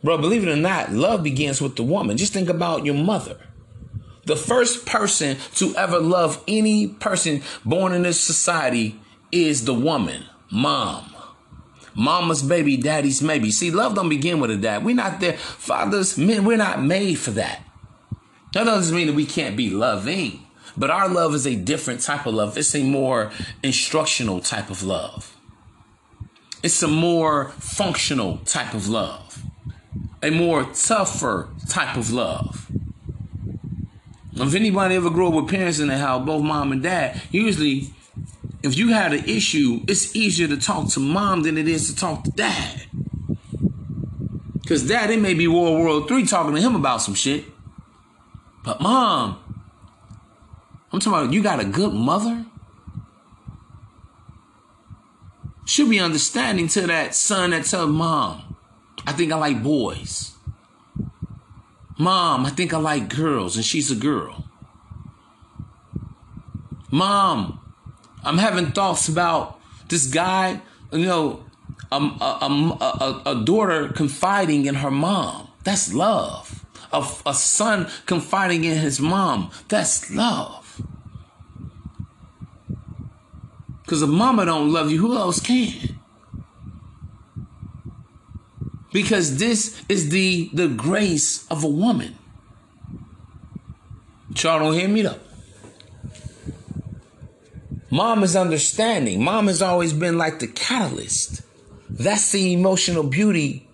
[0.03, 2.17] Bro, believe it or not, love begins with the woman.
[2.17, 3.37] Just think about your mother.
[4.25, 8.99] The first person to ever love any person born in this society
[9.31, 11.13] is the woman, mom.
[11.95, 13.51] Mama's baby, daddy's maybe.
[13.51, 14.85] See, love don't begin with a dad.
[14.85, 15.37] We're not there.
[15.37, 17.61] Fathers, men, we're not made for that.
[18.53, 20.45] That doesn't mean that we can't be loving.
[20.79, 22.57] But our love is a different type of love.
[22.57, 25.35] It's a more instructional type of love.
[26.63, 29.43] It's a more functional type of love.
[30.23, 32.71] A more tougher type of love.
[34.35, 37.93] If anybody ever grew up with parents in the house, both mom and dad, usually
[38.63, 41.95] if you had an issue, it's easier to talk to mom than it is to
[41.95, 42.83] talk to dad.
[44.61, 47.43] Because dad, it may be World War Three talking to him about some shit.
[48.63, 49.48] But mom,
[50.91, 52.45] I'm talking about you got a good mother.
[55.65, 58.55] She'll be understanding to that son that tells mom,
[59.05, 60.33] I think I like boys.
[61.97, 64.45] Mom, I think I like girls, and she's a girl.
[66.89, 67.59] Mom,
[68.23, 69.59] I'm having thoughts about
[69.89, 70.61] this guy,
[70.91, 71.43] you know,
[71.91, 75.49] um, a, a, a, a daughter confiding in her mom.
[75.63, 76.65] That's love.
[76.91, 79.51] A, a son confiding in his mom.
[79.67, 80.68] That's love.
[83.89, 85.99] Because if mama don't love you, who else can?
[88.93, 92.15] Because this is the the grace of a woman.
[94.35, 95.17] Y'all don't hear me though.
[97.89, 99.23] Mom is understanding.
[99.23, 101.41] Mom has always been like the catalyst.
[101.89, 103.67] That's the emotional beauty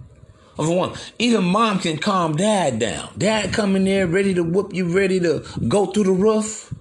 [0.57, 0.97] of a woman.
[1.19, 3.09] Even mom can calm dad down.
[3.17, 6.73] Dad come in there ready to whoop you, ready to go through the roof.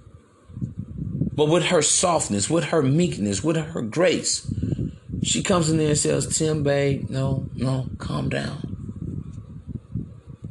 [1.35, 4.49] But with her softness, with her meekness, with her grace,
[5.21, 8.75] she comes in there and says, Tim, babe, no, no, calm down.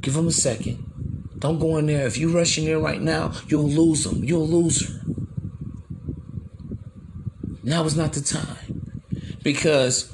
[0.00, 1.32] Give him a second.
[1.38, 2.06] Don't go in there.
[2.06, 4.24] If you rush in there right now, you'll lose him.
[4.24, 5.00] You'll lose her.
[7.62, 9.00] Now is not the time.
[9.42, 10.12] Because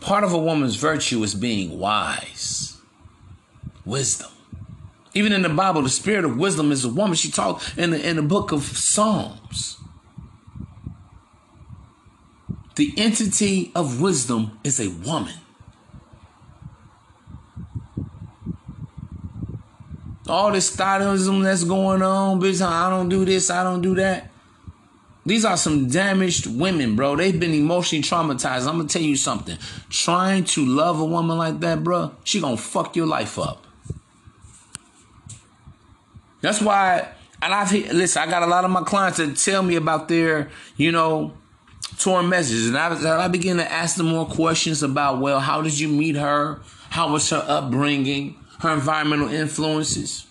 [0.00, 2.80] part of a woman's virtue is being wise.
[3.84, 4.30] Wisdom.
[5.16, 7.16] Even in the Bible, the spirit of wisdom is a woman.
[7.16, 9.78] She talked in the in the book of Psalms.
[12.74, 15.32] The entity of wisdom is a woman.
[20.28, 24.30] All this stylism that's going on, bitch, I don't do this, I don't do that.
[25.24, 27.16] These are some damaged women, bro.
[27.16, 28.68] They've been emotionally traumatized.
[28.68, 29.56] I'm gonna tell you something.
[29.88, 33.65] Trying to love a woman like that, bro, she gonna fuck your life up.
[36.46, 37.08] That's why,
[37.42, 38.22] and I've listen.
[38.22, 41.32] I got a lot of my clients that tell me about their, you know,
[41.98, 45.76] torn messages, and I, I begin to ask them more questions about, well, how did
[45.76, 46.60] you meet her?
[46.90, 48.36] How was her upbringing?
[48.60, 50.28] Her environmental influences.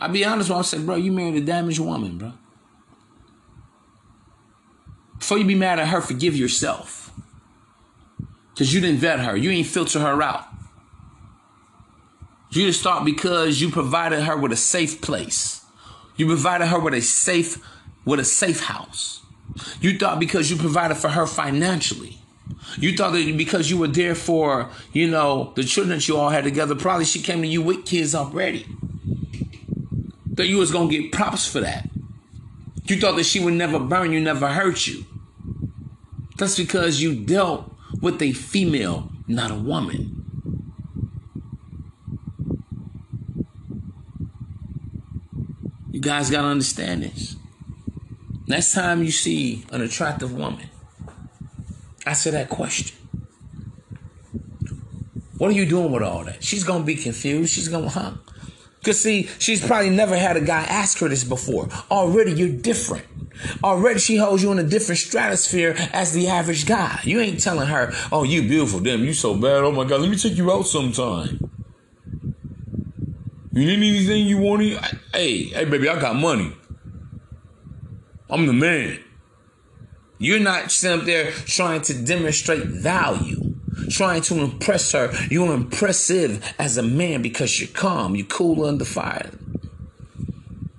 [0.00, 2.32] I'll be honest when I say, bro, you married a damaged woman, bro.
[5.20, 7.12] Before you be mad at her, forgive yourself.
[8.52, 9.36] Because you didn't vet her.
[9.36, 10.49] You ain't filter her out.
[12.52, 15.64] You just thought because you provided her with a safe place.
[16.16, 17.64] You provided her with a safe
[18.04, 19.20] with a safe house.
[19.80, 22.18] You thought because you provided for her financially.
[22.78, 26.30] You thought that because you were there for, you know, the children that you all
[26.30, 28.66] had together, probably she came to you with kids already.
[30.34, 31.88] That you was gonna get props for that.
[32.84, 35.04] You thought that she would never burn you, never hurt you.
[36.36, 37.70] That's because you dealt
[38.00, 40.19] with a female, not a woman.
[45.90, 47.36] You guys gotta understand this.
[48.46, 50.68] Next time you see an attractive woman,
[52.06, 52.96] answer that question.
[55.38, 56.44] What are you doing with all that?
[56.44, 57.52] She's gonna be confused.
[57.52, 58.12] She's gonna, huh?
[58.84, 61.68] Cause see, she's probably never had a guy ask her this before.
[61.90, 63.04] Already you're different.
[63.64, 67.00] Already she holds you in a different stratosphere as the average guy.
[67.04, 68.80] You ain't telling her, oh, you beautiful.
[68.80, 69.64] Damn, you so bad.
[69.64, 71.49] Oh my God, let me take you out sometime.
[73.60, 74.62] You need anything you want?
[75.12, 76.56] Hey, hey, baby, I got money.
[78.30, 79.00] I'm the man.
[80.16, 83.56] You're not sitting up there trying to demonstrate value,
[83.90, 85.12] trying to impress her.
[85.30, 89.30] You're impressive as a man because you're calm, you're cool under fire.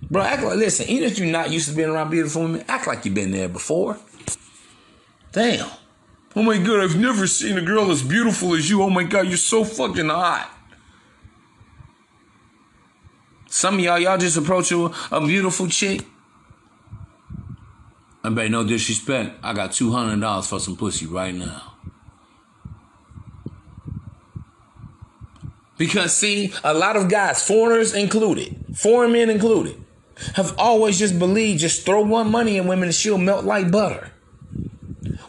[0.09, 2.87] Bro, act like, listen, even if you're not used to being around beautiful women, act
[2.87, 3.99] like you've been there before.
[5.33, 5.69] Damn.
[6.35, 8.81] Oh my God, I've never seen a girl as beautiful as you.
[8.81, 10.57] Oh my God, you're so fucking hot.
[13.51, 16.05] Some of y'all, y'all just approach a, a beautiful chick.
[18.23, 19.39] I bet no disrespect.
[19.43, 21.73] I got two hundred dollars for some pussy right now.
[25.77, 29.75] Because see, a lot of guys, foreigners included, foreign men included,
[30.35, 34.11] have always just believed just throw one money in women and she'll melt like butter.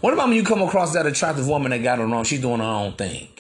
[0.01, 2.23] What about when you come across that attractive woman that got it wrong?
[2.23, 3.31] She's doing her own thing.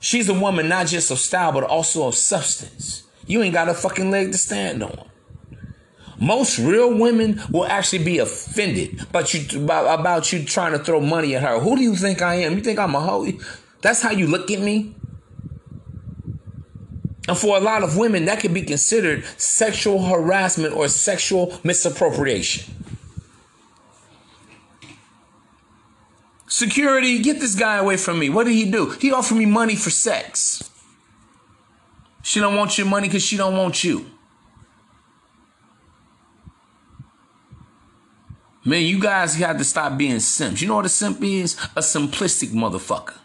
[0.00, 3.04] She's a woman not just of style, but also of substance.
[3.26, 5.08] You ain't got a fucking leg to stand on.
[6.18, 11.34] Most real women will actually be offended about you about, you trying to throw money
[11.34, 11.60] at her.
[11.60, 12.56] Who do you think I am?
[12.56, 13.30] You think I'm a hoe?
[13.82, 14.94] That's how you look at me?
[17.28, 22.79] And for a lot of women, that could be considered sexual harassment or sexual misappropriation.
[26.50, 28.28] Security, get this guy away from me.
[28.28, 28.90] What did he do?
[29.00, 30.68] He offered me money for sex.
[32.24, 34.04] She don't want your money because she don't want you.
[38.64, 40.60] Man, you guys got to stop being simps.
[40.60, 41.54] You know what a simp is?
[41.76, 43.16] A simplistic motherfucker.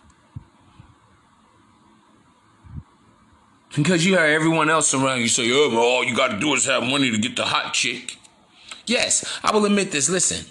[3.76, 6.65] Because you hear everyone else around you say, oh, all you got to do is
[6.65, 8.17] have money to get the hot chick.
[8.86, 10.09] Yes, I will admit this.
[10.09, 10.45] Listen,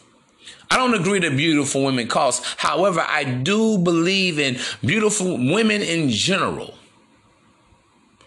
[0.71, 2.45] I don't agree that beautiful women cost.
[2.59, 6.75] However, I do believe in beautiful women in general.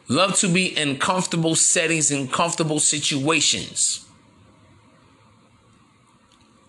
[0.08, 4.06] Love to be in comfortable settings and comfortable situations.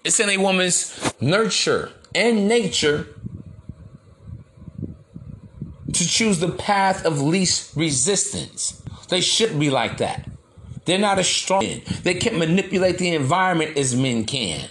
[0.04, 3.06] It's in a woman's nurture and nature
[5.92, 8.82] to choose the path of least resistance.
[9.08, 10.28] They should be like that.
[10.84, 11.82] They're not as strong.
[12.02, 14.68] They can't manipulate the environment as men can.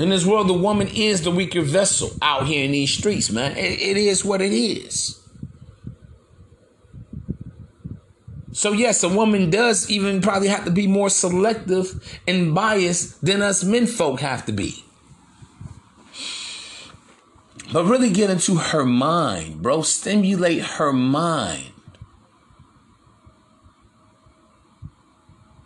[0.00, 3.54] In this world, the woman is the weaker vessel out here in these streets, man.
[3.58, 5.20] It, it is what it is.
[8.52, 13.42] So, yes, a woman does even probably have to be more selective and biased than
[13.42, 14.82] us men folk have to be.
[17.70, 19.82] But really get into her mind, bro.
[19.82, 21.72] Stimulate her mind.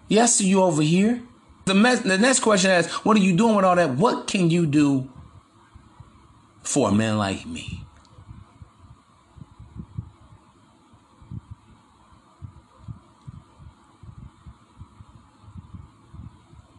[0.08, 1.22] Yes, you over here.
[1.64, 3.94] The, me- the next question is, what are you doing with all that?
[3.94, 5.10] What can you do
[6.62, 7.80] for a man like me?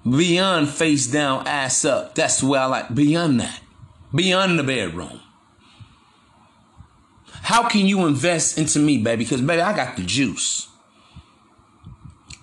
[0.07, 2.13] Beyond face down, ass up.
[2.13, 2.93] That's where I like.
[2.93, 3.59] Beyond that.
[4.13, 5.19] Beyond the bedroom.
[7.41, 9.23] How can you invest into me, baby?
[9.23, 10.67] Because, baby, I got the juice.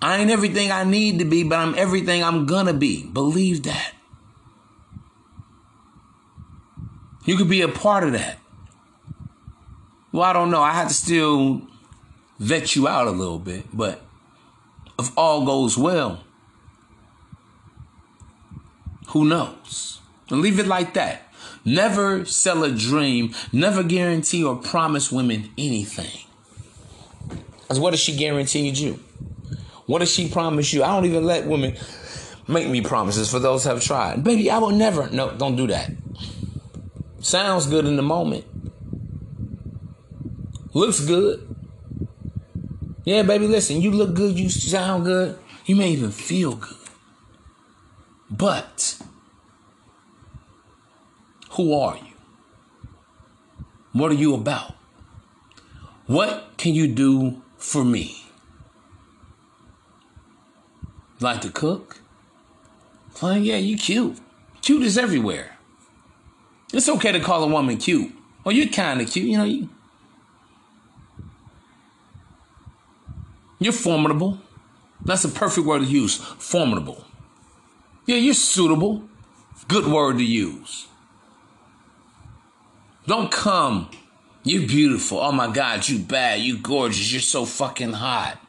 [0.03, 3.05] I ain't everything I need to be, but I'm everything I'm gonna be.
[3.05, 3.93] Believe that.
[7.23, 8.37] You could be a part of that.
[10.11, 10.61] Well, I don't know.
[10.61, 11.61] I have to still
[12.37, 14.01] vet you out a little bit, but
[14.99, 16.25] if all goes well,
[19.07, 20.01] who knows?
[20.29, 21.33] And leave it like that.
[21.63, 26.27] Never sell a dream, never guarantee or promise women anything.
[27.61, 28.99] Because what has she guaranteed you?
[29.85, 30.83] What does she promise you?
[30.83, 31.75] I don't even let women
[32.47, 34.23] make me promises for those have tried.
[34.23, 35.09] Baby, I will never.
[35.09, 35.91] No, don't do that.
[37.19, 38.45] Sounds good in the moment.
[40.73, 41.55] Looks good.
[43.05, 46.77] Yeah, baby, listen, you look good, you sound good, you may even feel good.
[48.29, 48.97] But
[51.51, 52.13] who are you?
[53.91, 54.73] What are you about?
[56.07, 58.22] What can you do for me?
[61.23, 62.01] Like to cook?
[63.11, 64.17] Fine, yeah, you cute.
[64.61, 65.57] Cute is everywhere.
[66.73, 68.11] It's okay to call a woman cute.
[68.43, 69.45] Well, you're kind of cute, you know.
[69.45, 69.69] You,
[73.57, 74.39] you're formidable.
[75.05, 76.17] That's a perfect word to use.
[76.17, 77.05] Formidable.
[78.05, 79.03] Yeah, you're suitable.
[79.69, 80.87] Good word to use.
[83.07, 83.89] Don't come.
[84.43, 85.19] You're beautiful.
[85.19, 86.41] Oh my God, you bad.
[86.41, 87.13] You gorgeous.
[87.13, 88.42] You're so fucking hot.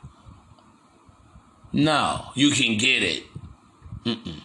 [1.75, 3.25] No, you can get it.
[4.05, 4.41] Mm-mm.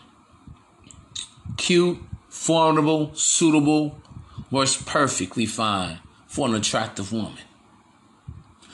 [1.57, 4.01] Cute, formidable, suitable,
[4.49, 7.43] works perfectly fine for an attractive woman.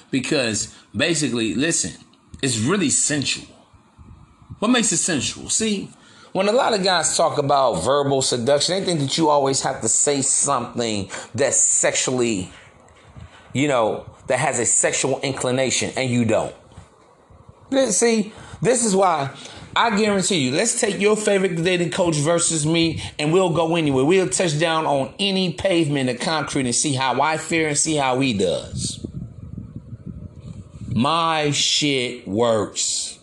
[0.09, 2.01] Because basically, listen,
[2.41, 3.47] it's really sensual.
[4.59, 5.49] What makes it sensual?
[5.49, 5.89] See,
[6.31, 9.81] when a lot of guys talk about verbal seduction, they think that you always have
[9.81, 12.49] to say something that's sexually,
[13.51, 16.55] you know, that has a sexual inclination, and you don't.
[17.89, 18.31] See,
[18.61, 19.31] this is why
[19.77, 24.05] I guarantee you, let's take your favorite dating coach versus me, and we'll go anywhere.
[24.05, 27.95] We'll touch down on any pavement of concrete and see how I fare and see
[27.95, 29.05] how he does.
[30.93, 33.19] My shit works.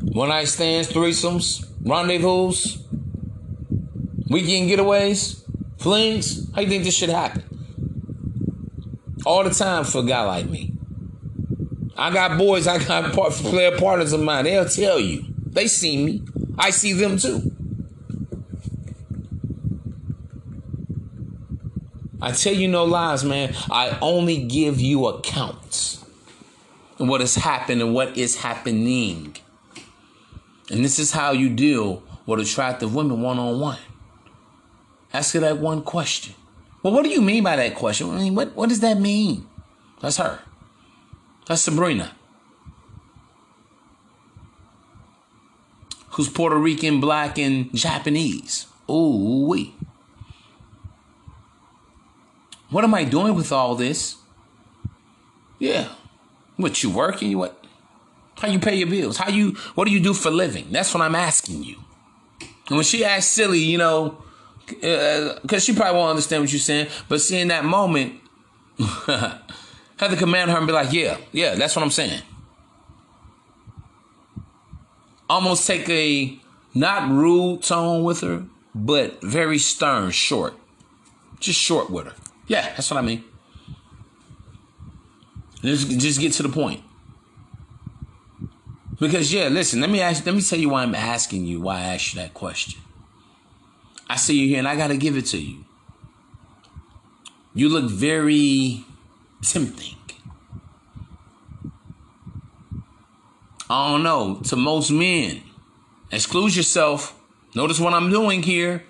[0.00, 2.52] One night stands, threesomes, rendezvous,
[4.28, 5.44] weekend getaways,
[5.78, 6.52] flings.
[6.52, 7.44] How you think this should happen?
[9.24, 10.74] All the time for a guy like me.
[11.96, 14.44] I got boys, I got part, player partners of mine.
[14.44, 15.24] They'll tell you.
[15.46, 16.22] They see me.
[16.58, 17.52] I see them too.
[22.20, 23.54] I tell you no lies, man.
[23.70, 26.04] I only give you accounts
[26.98, 29.36] of what has happened and what is happening.
[30.70, 33.78] And this is how you deal with attractive women one on one.
[35.12, 36.34] Ask her that one question.
[36.82, 38.10] Well, what do you mean by that question?
[38.10, 39.46] I mean, what, what does that mean?
[40.00, 40.40] That's her.
[41.46, 42.14] That's Sabrina.
[46.10, 48.66] Who's Puerto Rican, black, and Japanese.
[48.90, 49.74] Ooh wee.
[52.70, 54.16] What am I doing with all this?
[55.58, 55.88] Yeah.
[56.56, 57.30] What you working?
[57.30, 57.64] You what?
[58.36, 59.18] How you pay your bills?
[59.18, 60.66] How you what do you do for living?
[60.70, 61.76] That's what I'm asking you.
[62.68, 64.18] And when she asked silly, you know,
[64.66, 68.20] because uh, she probably won't understand what you're saying, but see in that moment,
[70.02, 72.22] have to command her and be like, yeah, yeah, that's what I'm saying.
[75.30, 76.38] Almost take a
[76.74, 78.44] not rude tone with her,
[78.74, 80.54] but very stern, short.
[81.40, 82.14] Just short with her.
[82.46, 83.24] Yeah, that's what I mean.
[85.62, 86.82] Just, just get to the point.
[88.98, 91.78] Because yeah, listen, let me ask let me tell you why I'm asking you, why
[91.78, 92.80] I asked you that question.
[94.08, 95.64] I see you here and I gotta give it to you.
[97.54, 98.84] You look very
[99.42, 99.96] tempting.
[103.68, 105.42] I don't know, to most men,
[106.10, 107.18] exclude yourself.
[107.54, 108.84] Notice what I'm doing here.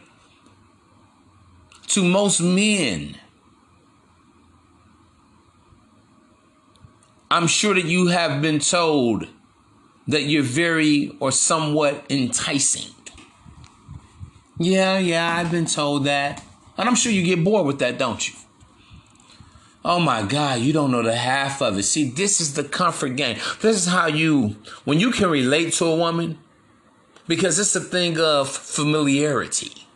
[1.88, 3.16] To most men,
[7.30, 9.28] I'm sure that you have been told
[10.08, 12.92] that you're very or somewhat enticing.
[14.58, 16.42] Yeah, yeah, I've been told that.
[16.76, 18.34] And I'm sure you get bored with that, don't you?
[19.84, 21.82] Oh my God, you don't know the half of it.
[21.82, 23.38] See, this is the comfort game.
[23.60, 26.38] This is how you, when you can relate to a woman,
[27.26, 29.86] because it's a thing of familiarity.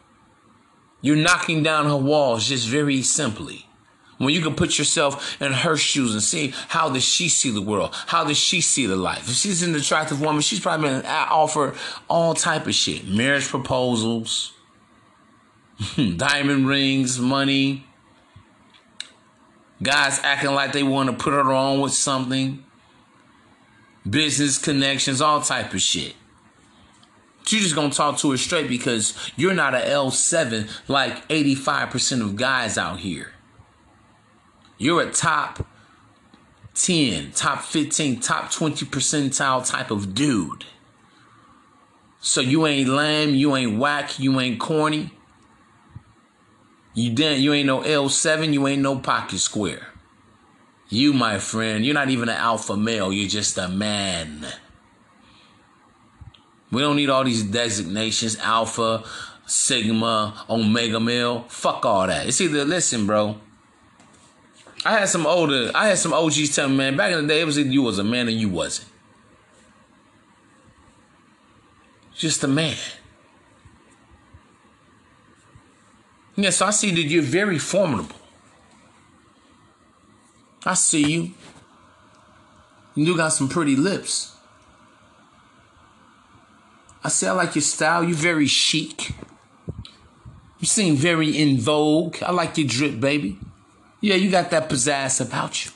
[1.03, 3.67] You're knocking down her walls just very simply.
[4.19, 7.61] When you can put yourself in her shoes and see how does she see the
[7.61, 7.95] world?
[8.07, 9.29] How does she see the life?
[9.29, 11.77] If she's an attractive woman, she's probably been offered
[12.09, 13.07] all type of shit.
[13.07, 14.53] Marriage proposals,
[16.17, 17.86] diamond rings, money,
[19.83, 22.65] guys acting like they want to put her on with something,
[24.09, 26.15] business connections, all type of shit.
[27.49, 32.35] You just gonna talk to her straight because you're not a L7 like 85% of
[32.35, 33.33] guys out here.
[34.79, 35.65] You're a top
[36.75, 40.65] 10, top 15, top 20 percentile type of dude.
[42.21, 45.13] So you ain't lame, you ain't whack, you ain't corny.
[46.97, 49.89] You didn't you ain't no L7, you ain't no pocket square.
[50.89, 54.47] You, my friend, you're not even an alpha male, you're just a man.
[56.73, 59.05] We don't need all these designations, alpha,
[59.45, 61.45] sigma, omega male.
[61.49, 62.29] Fuck all that.
[62.29, 63.37] It's either listen, bro.
[64.87, 67.43] I had some older, I had some OGs tell me, man, back in the day,
[67.43, 68.89] it was either you was a man or you wasn't.
[72.15, 72.79] Just a man.
[76.37, 78.17] Yeah, so I see that you're very formidable.
[80.67, 81.31] I see you.
[82.95, 84.37] You do got some pretty lips.
[87.03, 88.03] I say I like your style.
[88.03, 89.13] You're very chic.
[90.59, 92.17] You seem very in vogue.
[92.23, 93.39] I like your drip, baby.
[94.01, 95.71] Yeah, you got that pizzazz about you.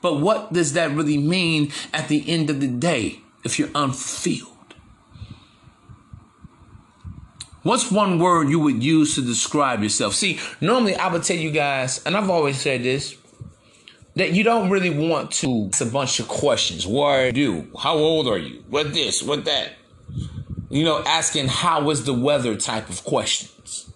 [0.00, 4.49] But what does that really mean at the end of the day if you're unfulfilled?
[7.62, 10.14] What's one word you would use to describe yourself?
[10.14, 13.16] See, normally I would tell you guys, and I've always said this,
[14.16, 16.86] that you don't really want to ask a bunch of questions.
[16.86, 17.70] What are you?
[17.78, 18.64] How old are you?
[18.68, 19.22] What this?
[19.22, 19.72] What that?
[20.70, 23.92] You know, asking how is the weather type of questions.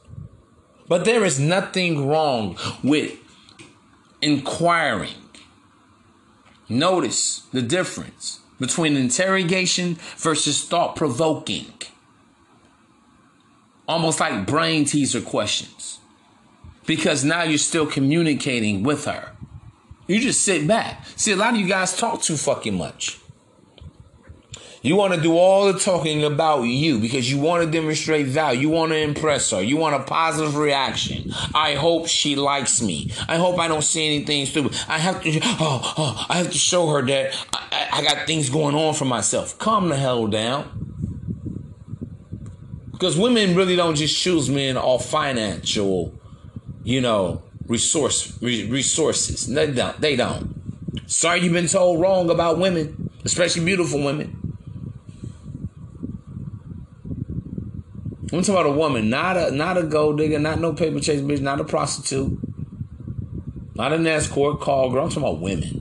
[0.87, 3.17] But there is nothing wrong with
[4.21, 5.15] inquiring.
[6.69, 11.73] Notice the difference between interrogation versus thought provoking.
[13.87, 15.99] Almost like brain teaser questions.
[16.87, 19.33] Because now you're still communicating with her.
[20.07, 21.07] You just sit back.
[21.17, 23.19] See, a lot of you guys talk too fucking much.
[24.85, 28.61] You want to do all the talking about you because you want to demonstrate value.
[28.61, 29.63] You want to impress her.
[29.63, 31.33] You want a positive reaction.
[31.55, 33.11] I hope she likes me.
[33.27, 34.79] I hope I don't say anything stupid.
[34.87, 38.51] I have to, oh, oh I have to show her that I, I got things
[38.51, 39.59] going on for myself.
[39.59, 40.94] Calm the hell down.
[42.95, 46.15] Because women really don't just choose men off financial,
[46.85, 49.49] you know, resource resources.
[49.49, 50.01] They don't.
[50.01, 50.55] They don't.
[51.07, 54.41] Sorry, you've been told wrong about women, especially beautiful women.
[58.33, 61.21] I'm talking about a woman, not a not a gold digger, not no paper chase
[61.21, 62.39] bitch, not a prostitute,
[63.75, 65.03] not an escort call girl.
[65.03, 65.81] I'm talking about women.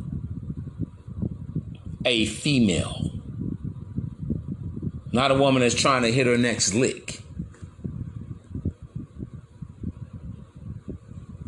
[2.05, 3.12] A female.
[5.13, 7.19] Not a woman that's trying to hit her next lick.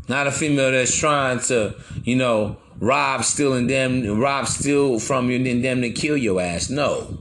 [0.08, 5.32] Not a female that's trying to, you know, rob, steal, and damn rob, steal from
[5.32, 6.70] you, and then damn to kill your ass.
[6.70, 7.18] No.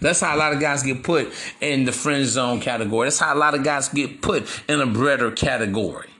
[0.00, 3.06] That's how a lot of guys get put in the friend zone category.
[3.06, 6.10] That's how a lot of guys get put in a breeder category.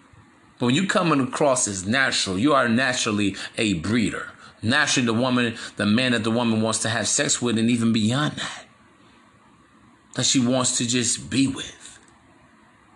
[0.59, 4.31] But when you coming across as natural, you are naturally a breeder.
[4.62, 7.92] Naturally, the woman, the man that the woman wants to have sex with, and even
[7.92, 8.64] beyond that,
[10.14, 11.98] that she wants to just be with.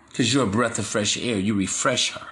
[0.09, 2.25] Because you're a breath of fresh air, you refresh her.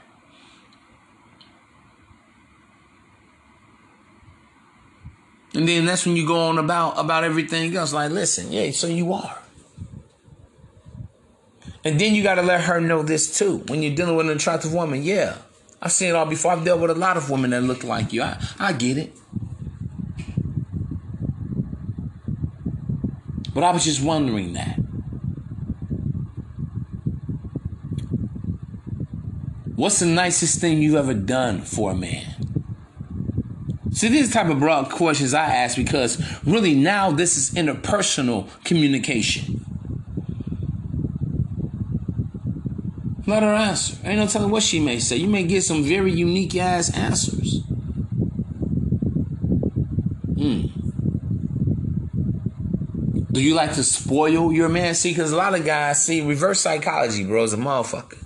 [5.53, 7.93] And then that's when you go on about about everything else.
[7.93, 9.41] Like, listen, yeah, so you are.
[11.86, 13.59] And then you got to let her know this too.
[13.67, 15.38] When you're dealing with an attractive woman, yeah,
[15.86, 16.51] I've seen it all before.
[16.51, 18.23] I've dealt with a lot of women that look like you.
[18.23, 19.15] I, I get it.
[23.53, 24.77] But I was just wondering that.
[29.75, 32.33] What's the nicest thing you've ever done for a man?
[33.91, 39.64] See, these type of broad questions I ask because really now this is interpersonal communication.
[43.28, 43.97] Let her answer.
[44.03, 45.15] Ain't no telling what she may say.
[45.15, 47.61] You may get some very unique ass answers.
[50.38, 50.67] Hmm.
[53.32, 54.93] Do you like to spoil your man?
[54.93, 58.21] See, because a lot of guys see reverse psychology, bro, is a motherfucker.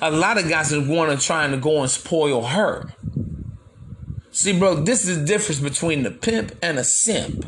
[0.00, 2.94] A lot of guys are going to trying to go and spoil her.
[4.30, 7.44] See, bro, this is the difference between the pimp and a simp.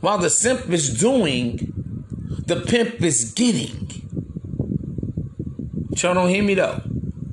[0.00, 1.71] While the simp is doing,
[2.54, 3.88] the pimp is getting.
[5.96, 6.82] Y'all don't hear me though.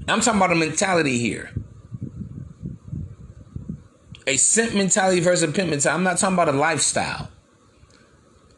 [0.08, 1.52] I'm talking about a mentality here.
[4.28, 5.90] A simp mentality versus a pimp mentality.
[5.90, 7.30] I'm not talking about a lifestyle.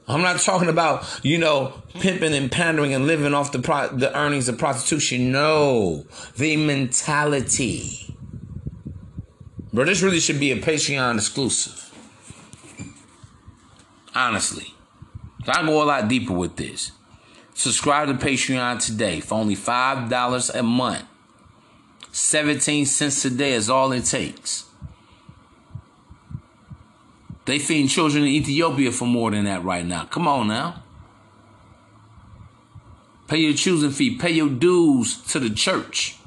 [0.08, 4.16] I'm not talking about, you know, pimping and pandering and living off the pro- the
[4.16, 5.32] earnings of prostitution.
[5.32, 6.06] No,
[6.36, 8.14] the mentality.
[9.74, 11.92] Bro, this really should be a Patreon exclusive.
[14.14, 14.71] Honestly.
[15.48, 16.92] I go a lot deeper with this.
[17.54, 21.06] Subscribe to Patreon today for only $5 a month.
[22.12, 24.66] 17 cents a day is all it takes.
[27.46, 30.06] They feeding children in Ethiopia for more than that right now.
[30.06, 30.84] Come on now.
[33.28, 34.18] Pay your choosing fee.
[34.18, 36.18] Pay your dues to the church.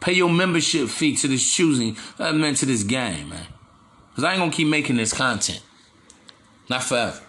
[0.00, 3.46] Pay your membership fee to this choosing, uh, man, to this game, man.
[4.10, 5.62] Because I ain't going to keep making this content.
[6.68, 7.20] Not forever.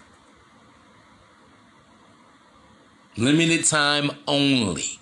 [3.16, 4.98] Limited time only.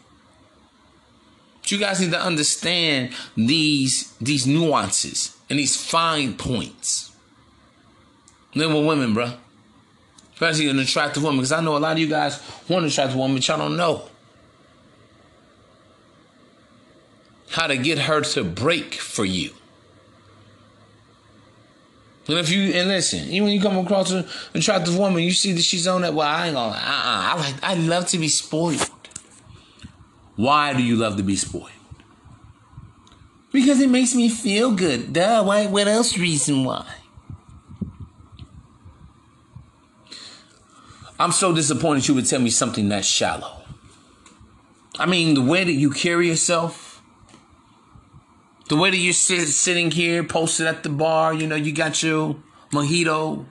[1.61, 7.13] But you guys need to understand these these nuances and these fine points.
[8.55, 9.33] Live with women, bro.
[10.33, 11.39] Especially an attractive woman.
[11.39, 13.77] Because I know a lot of you guys want an attractive woman, but y'all don't
[13.77, 14.09] know
[17.51, 19.51] how to get her to break for you.
[22.29, 25.53] And if you and listen, even when you come across an attractive woman, you see
[25.53, 26.13] that she's on that.
[26.13, 26.75] Well, I ain't gonna.
[26.75, 27.55] Uh, uh I like.
[27.63, 28.91] I love to be spoiled.
[30.35, 31.71] Why do you love to be spoiled?
[33.53, 35.13] Because it makes me feel good.
[35.13, 35.45] Duh.
[35.45, 35.67] Why?
[35.67, 36.19] What else?
[36.19, 36.87] Reason why?
[41.19, 43.63] I'm so disappointed you would tell me something that shallow.
[44.99, 46.86] I mean, the way that you carry yourself,
[48.69, 52.03] the way that you're sit, sitting here, posted at the bar, you know, you got
[52.03, 52.37] your
[52.73, 53.47] mojito,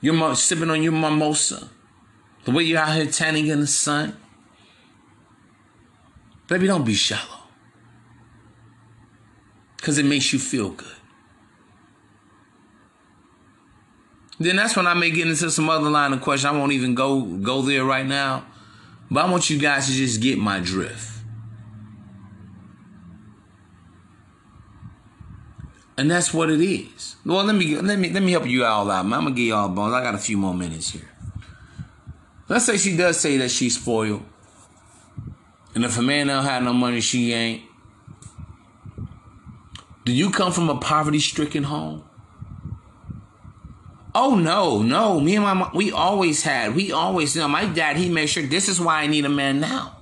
[0.00, 1.68] you're sipping on your mimosa,
[2.44, 4.16] the way you're out here tanning in the sun.
[6.48, 7.40] Baby, don't be shallow.
[9.76, 10.88] Because it makes you feel good.
[14.38, 16.50] Then that's when I may get into some other line of question.
[16.50, 18.44] I won't even go go there right now.
[19.10, 21.11] But I want you guys to just get my drift.
[25.96, 27.16] And that's what it is.
[27.24, 29.04] Well, let me let me let me help you all out.
[29.04, 29.92] I'm gonna give y'all bones.
[29.92, 31.08] I got a few more minutes here.
[32.48, 34.22] Let's say she does say that she's spoiled.
[35.74, 37.62] And if a man don't have no money, she ain't.
[40.04, 42.04] Do you come from a poverty stricken home?
[44.14, 45.20] Oh no, no.
[45.20, 46.74] Me and my mom, we always had.
[46.74, 49.30] We always, you know, my dad, he made sure this is why I need a
[49.30, 49.98] man now.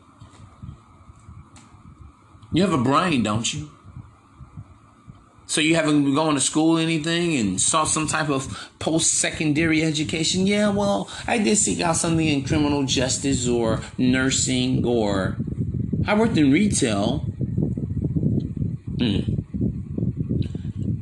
[2.52, 3.70] You have a brain, don't you?
[5.50, 9.82] So you haven't been going to school or anything and saw some type of post-secondary
[9.82, 10.46] education?
[10.46, 15.36] Yeah, well, I did seek out something in criminal justice or nursing or
[16.06, 17.24] I worked in retail.
[18.98, 19.42] Mm.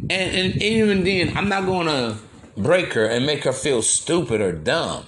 [0.09, 2.17] And, and even then, I'm not going to
[2.57, 5.05] break her and make her feel stupid or dumb.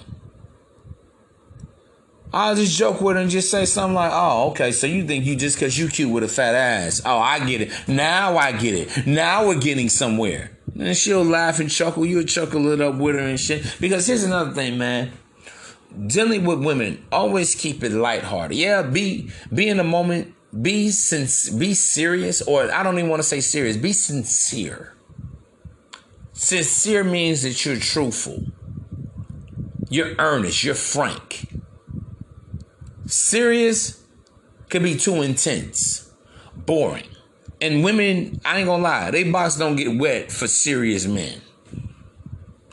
[2.33, 5.25] I'll just joke with her and just say something like, oh, okay, so you think
[5.25, 7.01] you just because you cute with a fat ass.
[7.05, 7.71] Oh, I get it.
[7.87, 9.05] Now I get it.
[9.05, 10.57] Now we're getting somewhere.
[10.79, 12.05] And she'll laugh and chuckle.
[12.05, 13.75] You'll chuckle it up with her and shit.
[13.81, 15.11] Because here's another thing, man.
[16.07, 18.57] Dealing with women, always keep it lighthearted.
[18.57, 23.21] Yeah, be be in the moment, be sin- be serious, or I don't even want
[23.21, 24.93] to say serious, be sincere.
[26.31, 28.45] Sincere means that you're truthful.
[29.89, 31.49] You're earnest, you're frank.
[33.11, 34.01] Serious
[34.69, 36.09] could be too intense,
[36.55, 37.09] boring.
[37.59, 41.41] And women, I ain't gonna lie, they box don't get wet for serious men.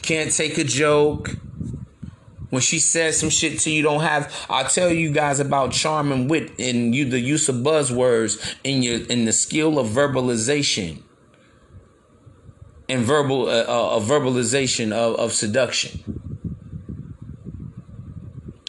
[0.01, 1.31] Can't take a joke.
[2.51, 4.33] When she says some shit to you, don't have.
[4.49, 8.85] I'll tell you guys about charm and wit and you the use of buzzwords in
[8.85, 11.03] your in the skill of verbalization
[12.89, 16.28] and verbal uh, uh, verbalization of, of seduction.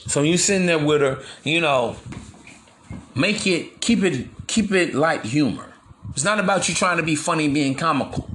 [0.10, 1.96] So you sitting there with her, you know,
[3.20, 5.74] Make it keep it keep it light humor.
[6.12, 8.30] It's not about you trying to be funny being comical.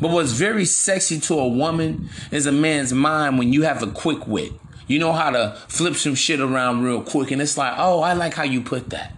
[0.00, 3.88] But what's very sexy to a woman is a man's mind when you have a
[3.88, 4.52] quick wit.
[4.86, 8.14] You know how to flip some shit around real quick, and it's like, oh, I
[8.14, 9.12] like how you put that.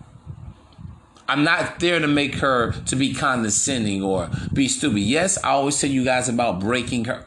[1.29, 4.99] I'm not there to make her to be condescending or be stupid.
[4.99, 7.25] Yes, I always tell you guys about breaking her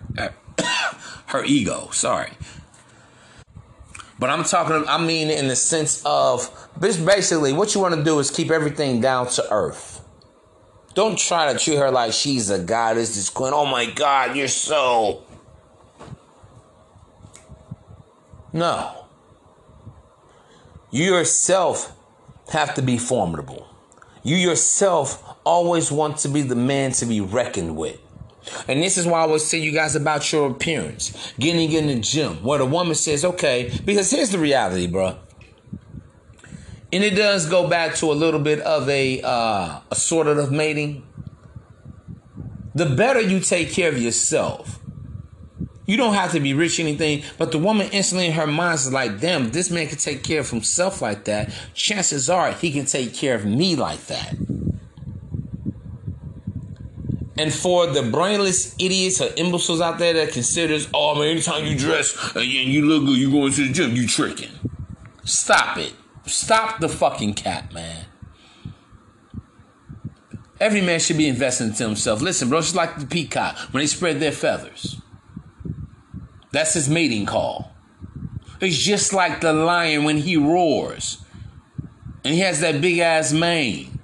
[1.28, 1.90] her ego.
[1.94, 2.32] Sorry.
[4.20, 6.50] But I'm talking, I mean, in the sense of,
[6.80, 10.02] bitch, basically, what you want to do is keep everything down to earth.
[10.96, 13.54] Don't try to treat her like she's a goddess, this queen.
[13.54, 15.24] Oh my God, you're so.
[18.52, 19.06] No.
[20.90, 21.96] You yourself
[22.52, 23.68] have to be formidable.
[24.24, 28.00] You yourself always want to be the man to be reckoned with.
[28.68, 31.34] And this is why I always tell you guys about your appearance.
[31.40, 32.44] Getting in the gym.
[32.44, 35.18] Where the woman says, okay, because here's the reality, bro.
[36.92, 41.06] And it does go back to a little bit of a uh, of mating.
[42.76, 44.80] The better you take care of yourself,
[45.86, 48.76] you don't have to be rich or anything, but the woman instantly in her mind
[48.76, 52.72] is like, damn, this man can take care of himself like that, chances are he
[52.72, 54.36] can take care of me like that.
[57.38, 61.78] And for the brainless idiots or imbeciles out there that considers, oh man, anytime you
[61.78, 64.50] dress uh, and you look good, you going to the gym, you tricking.
[65.24, 65.94] Stop it.
[66.26, 68.06] Stop the fucking cap, man.
[70.60, 72.22] Every man should be investing into himself.
[72.22, 75.00] Listen, bro, it's like the peacock when they spread their feathers.
[76.52, 77.72] That's his mating call.
[78.60, 81.24] It's just like the lion when he roars
[82.24, 83.97] and he has that big ass mane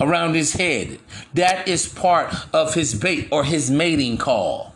[0.00, 0.98] around his head.
[1.34, 4.74] That is part of his bait or his mating call.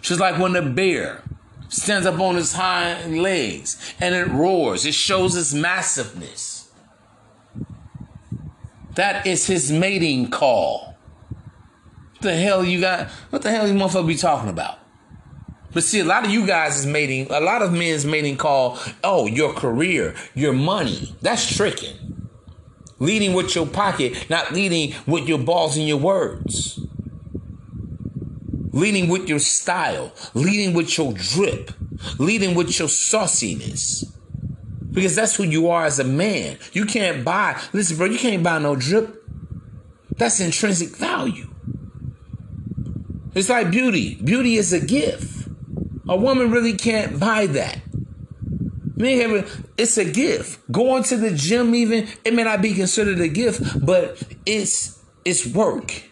[0.00, 1.22] Just like when a bear
[1.68, 6.70] stands up on his hind legs and it roars, it shows its massiveness.
[8.94, 10.96] That is his mating call.
[12.12, 13.08] What the hell you got?
[13.30, 14.78] What the hell you motherfucker be talking about?
[15.72, 18.78] But see, a lot of you guys is mating, a lot of men's mating call,
[19.02, 21.16] oh, your career, your money.
[21.22, 22.11] That's tricking.
[23.02, 26.78] Leading with your pocket, not leading with your balls and your words.
[28.70, 31.72] Leading with your style, leading with your drip,
[32.20, 34.04] leading with your sauciness.
[34.92, 36.58] Because that's who you are as a man.
[36.74, 39.20] You can't buy, listen, bro, you can't buy no drip.
[40.16, 41.52] That's intrinsic value.
[43.34, 44.14] It's like beauty.
[44.22, 45.48] Beauty is a gift.
[46.08, 47.80] A woman really can't buy that.
[48.96, 50.60] Man, it's a gift.
[50.70, 55.46] Going to the gym, even it may not be considered a gift, but it's it's
[55.46, 56.02] work.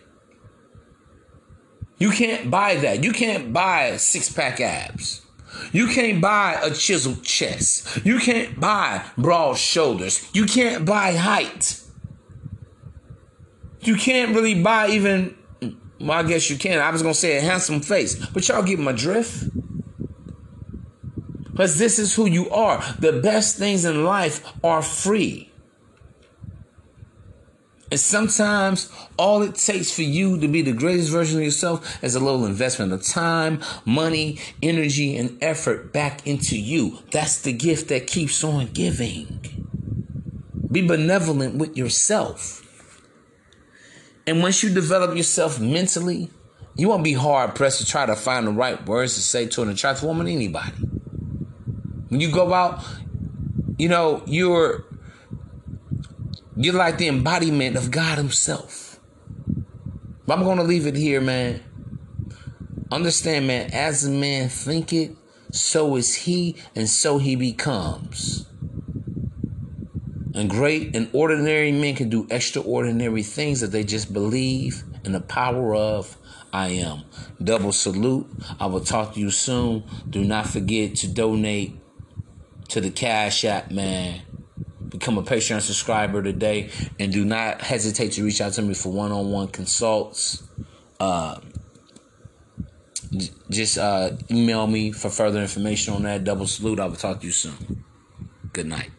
[1.99, 3.05] You can't buy that.
[3.05, 5.23] You can't buy six pack abs.
[5.73, 8.05] You can't buy a chiseled chest.
[8.05, 10.29] You can't buy broad shoulders.
[10.33, 11.81] You can't buy height.
[13.83, 15.37] You can't really buy even.
[16.01, 16.79] Well, I guess you can.
[16.79, 19.45] I was gonna say a handsome face, but y'all get my drift.
[21.61, 22.83] Because this is who you are.
[23.01, 25.53] The best things in life are free.
[27.91, 32.15] And sometimes all it takes for you to be the greatest version of yourself is
[32.15, 37.01] a little investment of time, money, energy, and effort back into you.
[37.11, 39.67] That's the gift that keeps on giving.
[40.73, 43.03] Be benevolent with yourself.
[44.27, 46.31] And once you develop yourself mentally,
[46.75, 49.61] you won't be hard pressed to try to find the right words to say to
[49.61, 50.73] an attractive woman, anybody.
[52.11, 52.85] When you go out,
[53.79, 54.85] you know, you're
[56.57, 59.01] you're like the embodiment of God Himself.
[60.27, 61.63] But I'm gonna leave it here, man.
[62.91, 65.17] Understand, man, as a man thinketh,
[65.53, 68.47] so is he, and so he becomes.
[70.35, 75.21] And great and ordinary men can do extraordinary things that they just believe in the
[75.21, 76.17] power of
[76.53, 77.03] I am.
[77.43, 78.29] Double salute.
[78.59, 79.85] I will talk to you soon.
[80.09, 81.80] Do not forget to donate
[82.71, 84.23] to the Cash App, man.
[84.89, 88.91] Become a Patreon subscriber today, and do not hesitate to reach out to me for
[88.91, 90.43] one-on-one consults.
[90.99, 91.39] Uh,
[93.51, 96.25] just uh, email me for further information on that.
[96.25, 96.81] Double salute.
[96.81, 97.85] I will talk to you soon.
[98.53, 98.91] Good night.